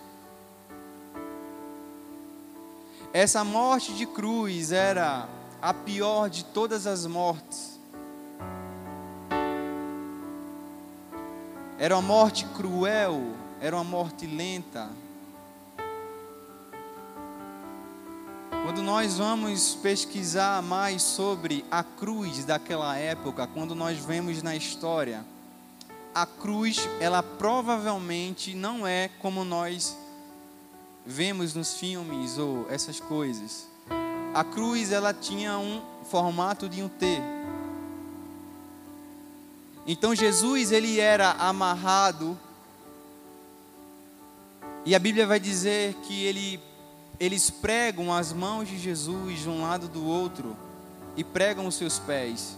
Essa 3.13 3.43
morte 3.43 3.93
de 3.95 4.07
cruz 4.07 4.71
era 4.71 5.29
a 5.61 5.75
pior 5.75 6.31
de 6.31 6.45
todas 6.45 6.87
as 6.87 7.05
mortes. 7.07 7.80
Era 11.81 11.97
uma 11.97 12.03
morte 12.03 12.45
cruel, 12.45 13.23
era 13.59 13.75
uma 13.75 13.83
morte 13.83 14.27
lenta. 14.27 14.91
Quando 18.51 18.83
nós 18.83 19.17
vamos 19.17 19.77
pesquisar 19.77 20.61
mais 20.61 21.01
sobre 21.01 21.65
a 21.71 21.83
cruz 21.83 22.45
daquela 22.45 22.99
época, 22.99 23.47
quando 23.47 23.75
nós 23.75 23.99
vemos 23.99 24.43
na 24.43 24.55
história, 24.55 25.25
a 26.15 26.27
cruz, 26.27 26.87
ela 27.01 27.23
provavelmente 27.23 28.55
não 28.55 28.87
é 28.87 29.09
como 29.19 29.43
nós 29.43 29.97
vemos 31.07 31.55
nos 31.55 31.79
filmes 31.79 32.37
ou 32.37 32.71
essas 32.71 33.01
coisas. 33.01 33.67
A 34.35 34.45
cruz, 34.45 34.93
ela 34.93 35.15
tinha 35.15 35.57
um 35.57 35.81
formato 36.05 36.69
de 36.69 36.83
um 36.83 36.91
T. 36.91 37.07
Então 39.93 40.15
Jesus, 40.15 40.71
ele 40.71 41.01
era 41.01 41.33
amarrado 41.33 42.39
e 44.85 44.95
a 44.95 45.01
Bíblia 45.01 45.27
vai 45.27 45.41
dizer 45.41 45.95
que 46.05 46.27
ele 46.27 46.61
eles 47.19 47.51
pregam 47.51 48.15
as 48.15 48.33
mãos 48.33 48.69
de 48.69 48.79
Jesus 48.79 49.41
de 49.41 49.49
um 49.49 49.63
lado 49.63 49.89
do 49.89 50.07
outro 50.07 50.57
e 51.17 51.25
pregam 51.25 51.67
os 51.67 51.75
seus 51.75 51.99
pés. 51.99 52.57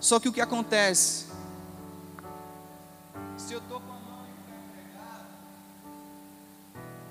Só 0.00 0.18
que 0.18 0.30
o 0.30 0.32
que 0.32 0.40
acontece? 0.40 1.26
Se 3.36 3.52
eu 3.52 3.58
estou 3.58 3.78
com 3.78 3.92
a 3.92 3.96
mão 3.96 4.26
empregada, 4.70 5.28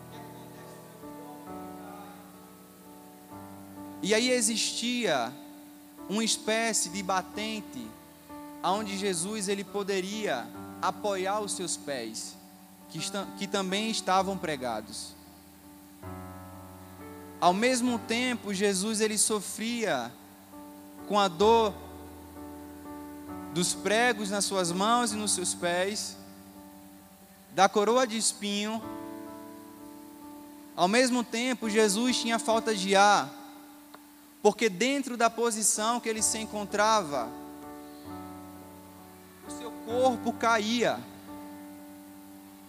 o 0.08 0.10
que 0.10 0.18
acontece? 0.18 0.80
E 4.02 4.16
aí 4.16 4.32
existia 4.32 5.32
uma 6.10 6.24
espécie 6.24 6.90
de 6.90 7.02
batente 7.02 7.88
aonde 8.62 8.98
Jesus 8.98 9.48
ele 9.48 9.64
poderia 9.64 10.48
apoiar 10.82 11.40
os 11.40 11.54
seus 11.54 11.78
pés 11.78 12.36
que, 12.90 12.98
estão, 12.98 13.26
que 13.38 13.48
também 13.48 13.90
estavam 13.90 14.38
pregados. 14.38 15.14
Ao 17.40 17.54
mesmo 17.54 18.00
tempo, 18.00 18.54
Jesus 18.54 19.02
ele 19.02 19.18
sofria 19.18 20.12
com 21.08 21.20
a 21.20 21.28
dor 21.28 21.74
dos 23.54 23.74
pregos 23.74 24.30
nas 24.30 24.46
suas 24.46 24.72
mãos 24.72 25.14
e 25.14 25.16
nos 25.16 25.32
seus 25.32 25.54
pés, 25.54 26.18
da 27.54 27.70
coroa 27.70 28.06
de 28.06 28.18
espinho. 28.18 28.82
Ao 30.76 30.88
mesmo 30.88 31.24
tempo, 31.24 31.70
Jesus 31.70 32.18
tinha 32.20 32.38
falta 32.38 32.76
de 32.76 32.96
ar, 32.96 33.30
porque 34.46 34.70
dentro 34.70 35.18
da 35.18 35.28
posição 35.28 36.00
que 36.00 36.08
ele 36.08 36.22
se 36.22 36.38
encontrava, 36.38 37.28
o 39.48 39.52
seu 39.52 39.72
corpo 39.88 40.32
caía. 40.34 41.00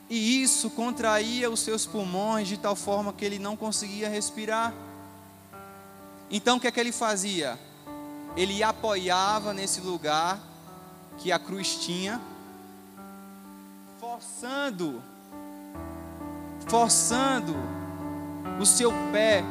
E 0.08 0.42
isso 0.42 0.70
contraía 0.70 1.50
os 1.50 1.60
seus 1.60 1.84
pulmões 1.84 2.48
de 2.48 2.56
tal 2.56 2.74
forma 2.74 3.12
que 3.12 3.22
ele 3.26 3.38
não 3.38 3.54
conseguia 3.58 4.08
respirar. 4.08 4.72
Então 6.30 6.56
o 6.56 6.60
que 6.60 6.66
é 6.66 6.70
que 6.70 6.80
ele 6.80 6.92
fazia? 6.92 7.60
Ele 8.34 8.62
apoiava 8.62 9.52
nesse 9.52 9.82
lugar 9.82 10.40
que 11.18 11.30
a 11.30 11.38
cruz 11.38 11.74
tinha, 11.74 12.18
forçando, 14.00 15.02
forçando 16.66 17.54
o 18.58 18.64
seu 18.64 18.90
pé 19.12 19.44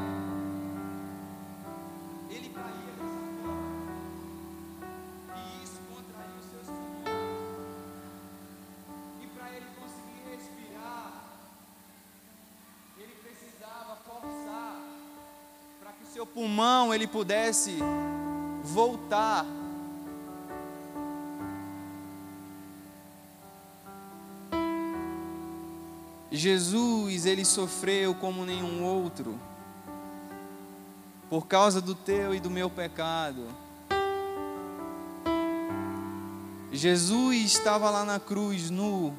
ele 16.95 17.07
pudesse 17.07 17.77
voltar. 18.63 19.45
Jesus, 26.31 27.25
ele 27.25 27.45
sofreu 27.45 28.13
como 28.15 28.45
nenhum 28.45 28.83
outro, 28.83 29.39
por 31.29 31.47
causa 31.47 31.79
do 31.79 31.95
teu 31.95 32.33
e 32.33 32.39
do 32.39 32.49
meu 32.49 32.69
pecado. 32.69 33.47
Jesus 36.71 37.37
estava 37.45 37.89
lá 37.89 38.03
na 38.03 38.19
cruz, 38.19 38.69
nu. 38.69 39.15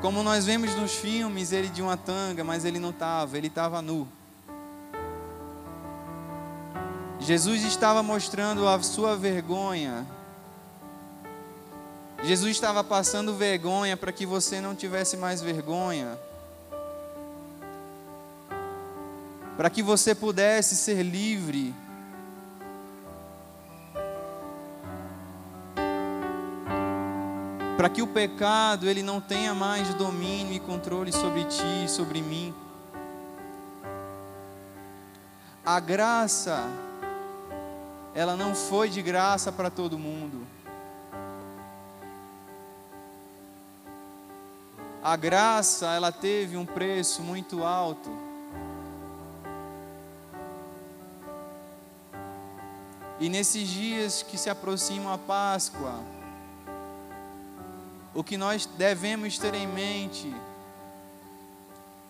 Como 0.00 0.22
nós 0.22 0.46
vemos 0.46 0.74
nos 0.74 0.94
filmes, 0.94 1.52
ele 1.52 1.68
de 1.68 1.82
uma 1.82 1.96
tanga, 1.96 2.42
mas 2.42 2.64
ele 2.64 2.78
não 2.78 2.90
estava, 2.90 3.36
ele 3.36 3.48
estava 3.48 3.82
nu. 3.82 4.08
Jesus 7.24 7.64
estava 7.64 8.02
mostrando 8.02 8.68
a 8.68 8.82
sua 8.82 9.16
vergonha. 9.16 10.06
Jesus 12.22 12.50
estava 12.50 12.84
passando 12.84 13.34
vergonha 13.34 13.96
para 13.96 14.12
que 14.12 14.26
você 14.26 14.60
não 14.60 14.74
tivesse 14.74 15.16
mais 15.16 15.40
vergonha. 15.40 16.18
Para 19.56 19.70
que 19.70 19.82
você 19.82 20.14
pudesse 20.14 20.76
ser 20.76 21.02
livre. 21.02 21.74
Para 27.78 27.88
que 27.88 28.02
o 28.02 28.06
pecado 28.06 28.86
ele 28.86 29.02
não 29.02 29.18
tenha 29.18 29.54
mais 29.54 29.94
domínio 29.94 30.52
e 30.52 30.60
controle 30.60 31.10
sobre 31.10 31.44
ti, 31.44 31.88
sobre 31.88 32.20
mim. 32.20 32.54
A 35.64 35.80
graça 35.80 36.68
ela 38.14 38.36
não 38.36 38.54
foi 38.54 38.88
de 38.88 39.02
graça 39.02 39.50
para 39.50 39.68
todo 39.68 39.98
mundo. 39.98 40.46
A 45.02 45.16
graça, 45.16 45.92
ela 45.92 46.12
teve 46.12 46.56
um 46.56 46.64
preço 46.64 47.22
muito 47.22 47.64
alto. 47.64 48.10
E 53.20 53.28
nesses 53.28 53.68
dias 53.68 54.22
que 54.22 54.38
se 54.38 54.48
aproximam 54.48 55.12
a 55.12 55.18
Páscoa, 55.18 56.00
o 58.14 58.22
que 58.22 58.36
nós 58.36 58.64
devemos 58.64 59.38
ter 59.38 59.54
em 59.54 59.66
mente 59.66 60.34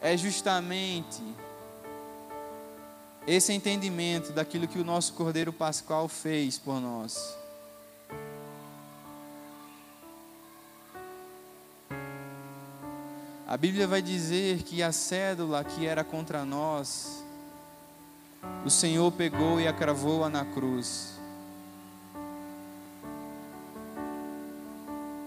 é 0.00 0.16
justamente 0.16 1.22
esse 3.27 3.53
entendimento 3.53 4.33
daquilo 4.33 4.68
que 4.68 4.79
o 4.79 4.85
nosso 4.85 5.14
Cordeiro 5.14 5.53
Pascual 5.53 6.09
fez 6.09 6.59
por 6.59 6.81
nós. 6.81 7.37
A 13.47 13.57
Bíblia 13.57 13.87
vai 13.87 14.03
dizer 14.03 14.62
que 14.62 14.83
a 14.83 14.91
cédula 14.91 15.62
que 15.64 15.87
era 15.87 16.03
contra 16.03 16.45
nós, 16.45 17.25
o 18.64 18.70
Senhor 18.70 19.11
pegou 19.12 19.61
e 19.61 19.68
a 19.68 19.72
cravou 19.72 20.29
na 20.29 20.45
cruz. 20.45 21.14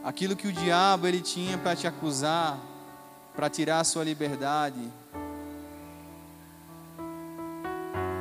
Aquilo 0.04 0.36
que 0.36 0.48
o 0.48 0.54
diabo 0.54 1.08
ele 1.08 1.22
tinha 1.22 1.58
para 1.58 1.76
te 1.76 1.88
acusar, 1.88 2.60
para 3.36 3.50
tirar 3.50 3.80
a 3.80 3.84
sua 3.84 4.04
liberdade, 4.04 4.92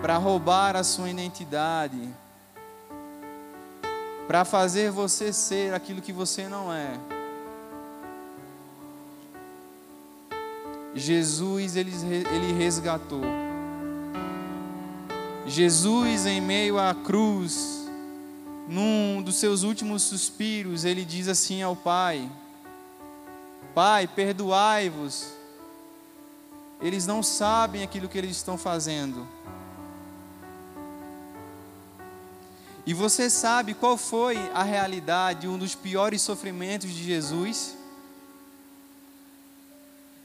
para 0.07 0.19
roubar 0.19 0.77
a 0.77 0.85
sua 0.85 1.11
identidade, 1.11 2.01
para 4.29 4.45
fazer 4.45 4.89
você 4.89 5.33
ser 5.33 5.75
aquilo 5.75 6.01
que 6.01 6.13
você 6.13 6.49
não 6.49 6.73
é. 6.73 6.93
Jesus 10.95 11.75
ele, 11.75 11.91
ele 12.33 12.53
resgatou. 12.53 13.23
Jesus 15.45 16.25
em 16.25 16.41
meio 16.41 16.79
à 16.79 16.95
cruz, 16.95 17.89
num 18.69 19.21
dos 19.21 19.35
seus 19.35 19.65
últimos 19.65 20.05
suspiros, 20.05 20.85
ele 20.85 21.05
diz 21.05 21.27
assim 21.27 21.63
ao 21.63 21.75
Pai: 21.75 22.31
Pai, 23.75 24.07
perdoai-vos. 24.07 25.33
Eles 26.81 27.09
não 27.09 27.25
sabem 27.25 27.83
aquilo 27.83 28.09
que 28.09 28.17
eles 28.17 28.37
estão 28.37 28.57
fazendo. 28.57 29.27
E 32.87 32.95
você 32.95 33.29
sabe 33.29 33.75
qual 33.75 33.97
foi 33.97 34.39
a 34.55 34.63
realidade, 34.63 35.49
um 35.49 35.59
dos 35.59 35.75
piores 35.75 36.23
sofrimentos 36.23 36.89
de 36.89 37.03
Jesus? 37.03 37.77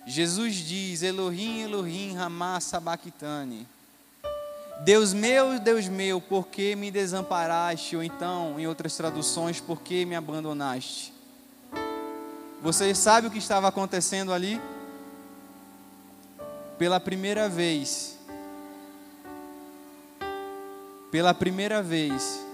Jesus 0.05 0.55
diz: 0.55 1.01
Elohim, 1.01 1.61
Elohim, 1.61 2.13
Ramá 2.13 2.59
Sabachthani. 2.59 3.67
Deus 4.83 5.11
meu, 5.11 5.59
Deus 5.59 5.87
meu, 5.87 6.21
por 6.21 6.47
que 6.47 6.75
me 6.75 6.91
desamparaste? 6.91 7.95
Ou 7.95 8.03
então, 8.03 8.59
em 8.59 8.67
outras 8.67 8.95
traduções, 8.95 9.59
por 9.59 9.81
que 9.81 10.05
me 10.05 10.15
abandonaste? 10.15 11.13
Você 12.61 12.93
sabe 12.93 13.25
o 13.25 13.31
que 13.31 13.39
estava 13.39 13.67
acontecendo 13.67 14.31
ali? 14.31 14.61
Pela 16.77 16.99
primeira 16.99 17.49
vez, 17.49 18.19
pela 21.11 21.33
primeira 21.33 21.81
vez, 21.83 22.50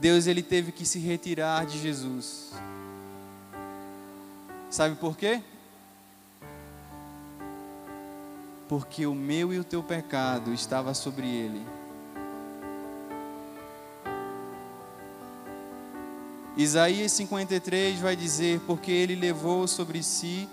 Deus 0.00 0.28
ele 0.28 0.42
teve 0.42 0.70
que 0.70 0.86
se 0.86 1.00
retirar 1.00 1.66
de 1.66 1.78
Jesus. 1.78 2.52
Sabe 4.70 4.94
por 4.94 5.16
quê? 5.16 5.42
Porque 8.68 9.06
o 9.06 9.14
meu 9.14 9.52
e 9.52 9.58
o 9.58 9.64
teu 9.64 9.82
pecado 9.82 10.52
estava 10.52 10.94
sobre 10.94 11.26
ele. 11.26 11.66
Isaías 16.56 17.12
53 17.12 17.98
vai 17.98 18.14
dizer: 18.14 18.60
Porque 18.66 18.92
ele 18.92 19.16
levou 19.16 19.66
sobre 19.66 20.02
si 20.02 20.48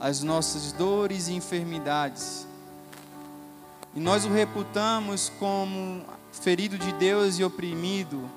as 0.00 0.22
nossas 0.22 0.72
dores 0.72 1.28
e 1.28 1.34
enfermidades, 1.34 2.46
e 3.94 4.00
nós 4.00 4.24
o 4.24 4.28
reputamos 4.28 5.30
como 5.38 6.04
ferido 6.32 6.76
de 6.76 6.92
Deus 6.94 7.38
e 7.38 7.44
oprimido 7.44 8.28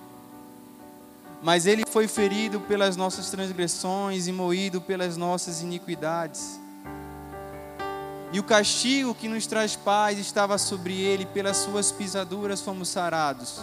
mas 1.41 1.65
ele 1.65 1.83
foi 1.89 2.07
ferido 2.07 2.59
pelas 2.59 2.95
nossas 2.95 3.29
transgressões 3.29 4.27
e 4.27 4.31
moído 4.31 4.81
pelas 4.81 5.15
nossas 5.15 5.61
iniquidades. 5.61 6.59
E 8.31 8.39
o 8.39 8.43
castigo 8.43 9.15
que 9.15 9.27
nos 9.27 9.47
traz 9.47 9.75
paz 9.75 10.19
estava 10.19 10.57
sobre 10.57 10.99
ele, 10.99 11.25
pelas 11.25 11.57
suas 11.57 11.91
pisaduras 11.91 12.61
fomos 12.61 12.89
sarados. 12.89 13.59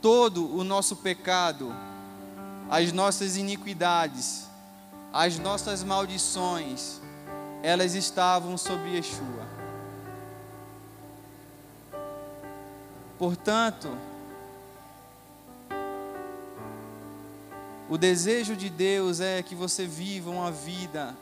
Todo 0.00 0.56
o 0.56 0.64
nosso 0.64 0.96
pecado, 0.96 1.72
as 2.68 2.92
nossas 2.92 3.36
iniquidades, 3.36 4.48
as 5.12 5.38
nossas 5.38 5.84
maldições, 5.84 7.00
elas 7.62 7.94
estavam 7.94 8.58
sobre 8.58 8.96
Yeshua. 8.96 9.44
Portanto, 13.16 13.96
O 17.88 17.98
desejo 17.98 18.56
de 18.56 18.70
Deus 18.70 19.20
é 19.20 19.42
que 19.42 19.54
você 19.54 19.86
viva 19.86 20.30
uma 20.30 20.50
vida 20.50 21.14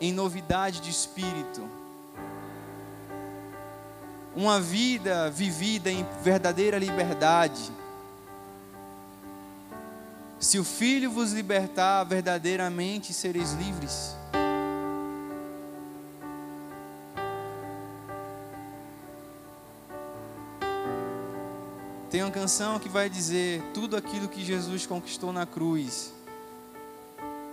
em 0.00 0.12
novidade 0.12 0.80
de 0.80 0.90
espírito. 0.90 1.68
Uma 4.36 4.60
vida 4.60 5.28
vivida 5.30 5.90
em 5.90 6.06
verdadeira 6.22 6.78
liberdade. 6.78 7.72
Se 10.38 10.58
o 10.58 10.64
Filho 10.64 11.10
vos 11.10 11.32
libertar, 11.32 12.04
verdadeiramente 12.04 13.12
sereis 13.12 13.52
livres. 13.54 14.17
Tem 22.10 22.22
uma 22.22 22.30
canção 22.30 22.78
que 22.78 22.88
vai 22.88 23.10
dizer: 23.10 23.62
tudo 23.74 23.96
aquilo 23.96 24.28
que 24.28 24.42
Jesus 24.42 24.86
conquistou 24.86 25.30
na 25.30 25.44
cruz 25.44 26.12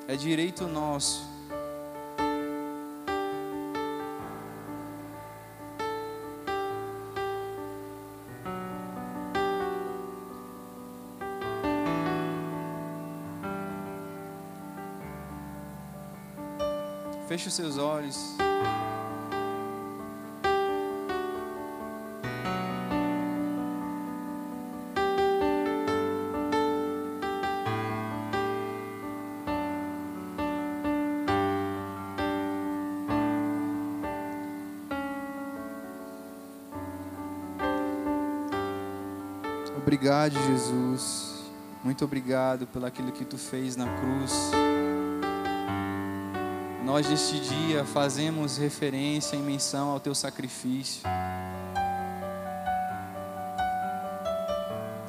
é 0.07 0.15
direito 0.15 0.65
nosso. 0.65 1.35
Feche 17.27 17.49
os 17.49 17.53
seus 17.55 17.77
olhos. 17.77 18.37
Obrigado, 40.05 40.37
Jesus. 40.51 41.33
Muito 41.83 42.05
obrigado 42.05 42.67
pelo 42.67 42.85
aquilo 42.85 43.11
que 43.11 43.25
tu 43.25 43.39
fez 43.39 43.75
na 43.75 43.87
cruz. 43.97 44.51
Nós 46.83 47.09
neste 47.09 47.39
dia 47.39 47.83
fazemos 47.85 48.55
referência 48.55 49.35
em 49.35 49.41
menção 49.41 49.89
ao 49.89 49.99
teu 49.99 50.13
sacrifício. 50.13 51.01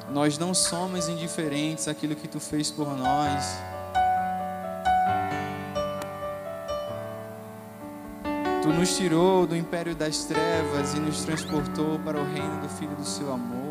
Nós 0.09 0.39
não 0.39 0.51
somos 0.55 1.07
indiferentes 1.07 1.87
àquilo 1.87 2.15
que 2.15 2.27
tu 2.27 2.39
fez 2.39 2.71
por 2.71 2.97
nós. 2.97 3.45
Tu 8.63 8.69
nos 8.69 8.97
tirou 8.97 9.45
do 9.45 9.55
império 9.55 9.95
das 9.95 10.23
trevas 10.23 10.95
e 10.95 10.99
nos 10.99 11.23
transportou 11.23 11.99
para 11.99 12.19
o 12.19 12.23
reino 12.33 12.61
do 12.61 12.69
Filho 12.69 12.95
do 12.95 13.05
seu 13.05 13.31
amor. 13.31 13.66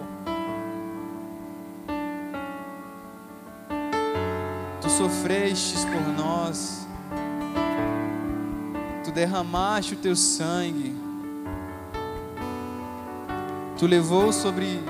Sofrestes 5.07 5.85
por 5.85 6.03
nós, 6.17 6.85
tu 9.05 9.13
derramaste 9.13 9.95
o 9.95 9.97
teu 9.97 10.17
sangue, 10.17 10.97
tu 13.79 13.87
levou 13.87 14.33
sobre 14.33 14.81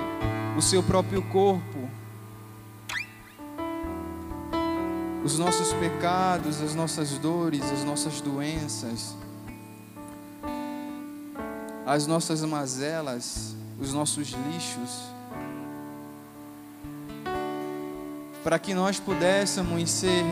o 0.57 0.61
seu 0.61 0.81
próprio 0.81 1.21
corpo 1.21 1.77
os 5.23 5.37
nossos 5.37 5.73
pecados, 5.73 6.61
as 6.61 6.73
nossas 6.73 7.17
dores, 7.19 7.61
as 7.71 7.83
nossas 7.83 8.21
doenças, 8.21 9.15
as 11.85 12.07
nossas 12.07 12.41
mazelas, 12.41 13.55
os 13.79 13.93
nossos 13.93 14.29
lixos. 14.29 15.16
Para 18.47 18.57
que 18.57 18.73
nós 18.73 18.97
pudéssemos 18.97 19.91
ser 19.91 20.23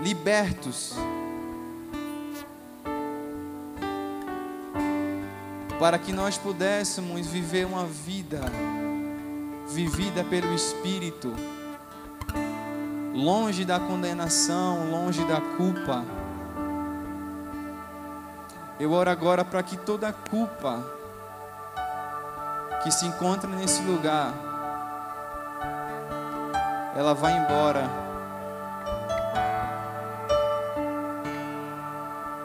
libertos, 0.00 0.92
para 5.78 6.00
que 6.00 6.12
nós 6.12 6.36
pudéssemos 6.36 7.28
viver 7.28 7.64
uma 7.64 7.86
vida 7.86 8.40
vivida 9.68 10.24
pelo 10.24 10.52
Espírito, 10.52 11.32
longe 13.14 13.64
da 13.64 13.78
condenação, 13.78 14.90
longe 14.90 15.24
da 15.24 15.40
culpa. 15.40 16.04
Eu 18.80 18.90
oro 18.90 19.10
agora 19.10 19.44
para 19.44 19.62
que 19.62 19.76
toda 19.76 20.12
culpa 20.12 20.84
que 22.82 22.90
se 22.90 23.06
encontra 23.06 23.48
nesse 23.48 23.80
lugar, 23.82 24.51
ela 26.94 27.14
vai 27.14 27.36
embora. 27.36 27.88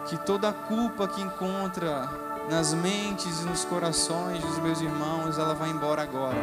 Que 0.08 0.18
toda 0.18 0.50
a 0.50 0.54
culpa 0.54 1.08
que 1.08 1.22
encontra 1.22 2.10
nas 2.50 2.74
mentes 2.74 3.42
e 3.42 3.46
nos 3.46 3.66
corações 3.66 4.42
dos 4.42 4.58
meus 4.60 4.80
irmãos, 4.80 5.38
ela 5.38 5.54
vai 5.54 5.70
embora 5.70 6.02
agora. 6.04 6.38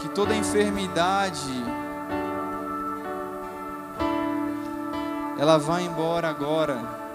Que 0.00 0.08
toda 0.08 0.34
enfermidade, 0.34 1.64
ela 5.38 5.58
vai 5.58 5.84
embora 5.84 6.28
agora. 6.28 7.05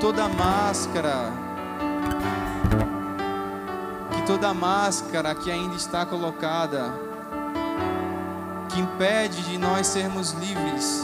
Toda 0.00 0.28
máscara, 0.28 1.32
que 4.14 4.22
toda 4.22 4.54
máscara 4.54 5.34
que 5.34 5.50
ainda 5.50 5.74
está 5.74 6.06
colocada, 6.06 6.94
que 8.68 8.80
impede 8.80 9.42
de 9.42 9.58
nós 9.58 9.88
sermos 9.88 10.32
livres, 10.32 11.02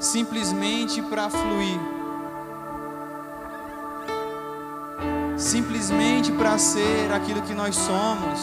simplesmente 0.00 1.00
para 1.02 1.30
fluir, 1.30 1.80
simplesmente 5.36 6.32
para 6.32 6.58
ser 6.58 7.12
aquilo 7.12 7.42
que 7.42 7.54
nós 7.54 7.76
somos. 7.76 8.40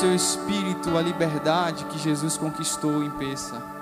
Seu 0.00 0.14
espírito 0.14 0.96
a 0.96 1.02
liberdade 1.02 1.84
que 1.84 1.98
Jesus 1.98 2.38
conquistou 2.38 3.04
em 3.04 3.10
Peça. 3.10 3.79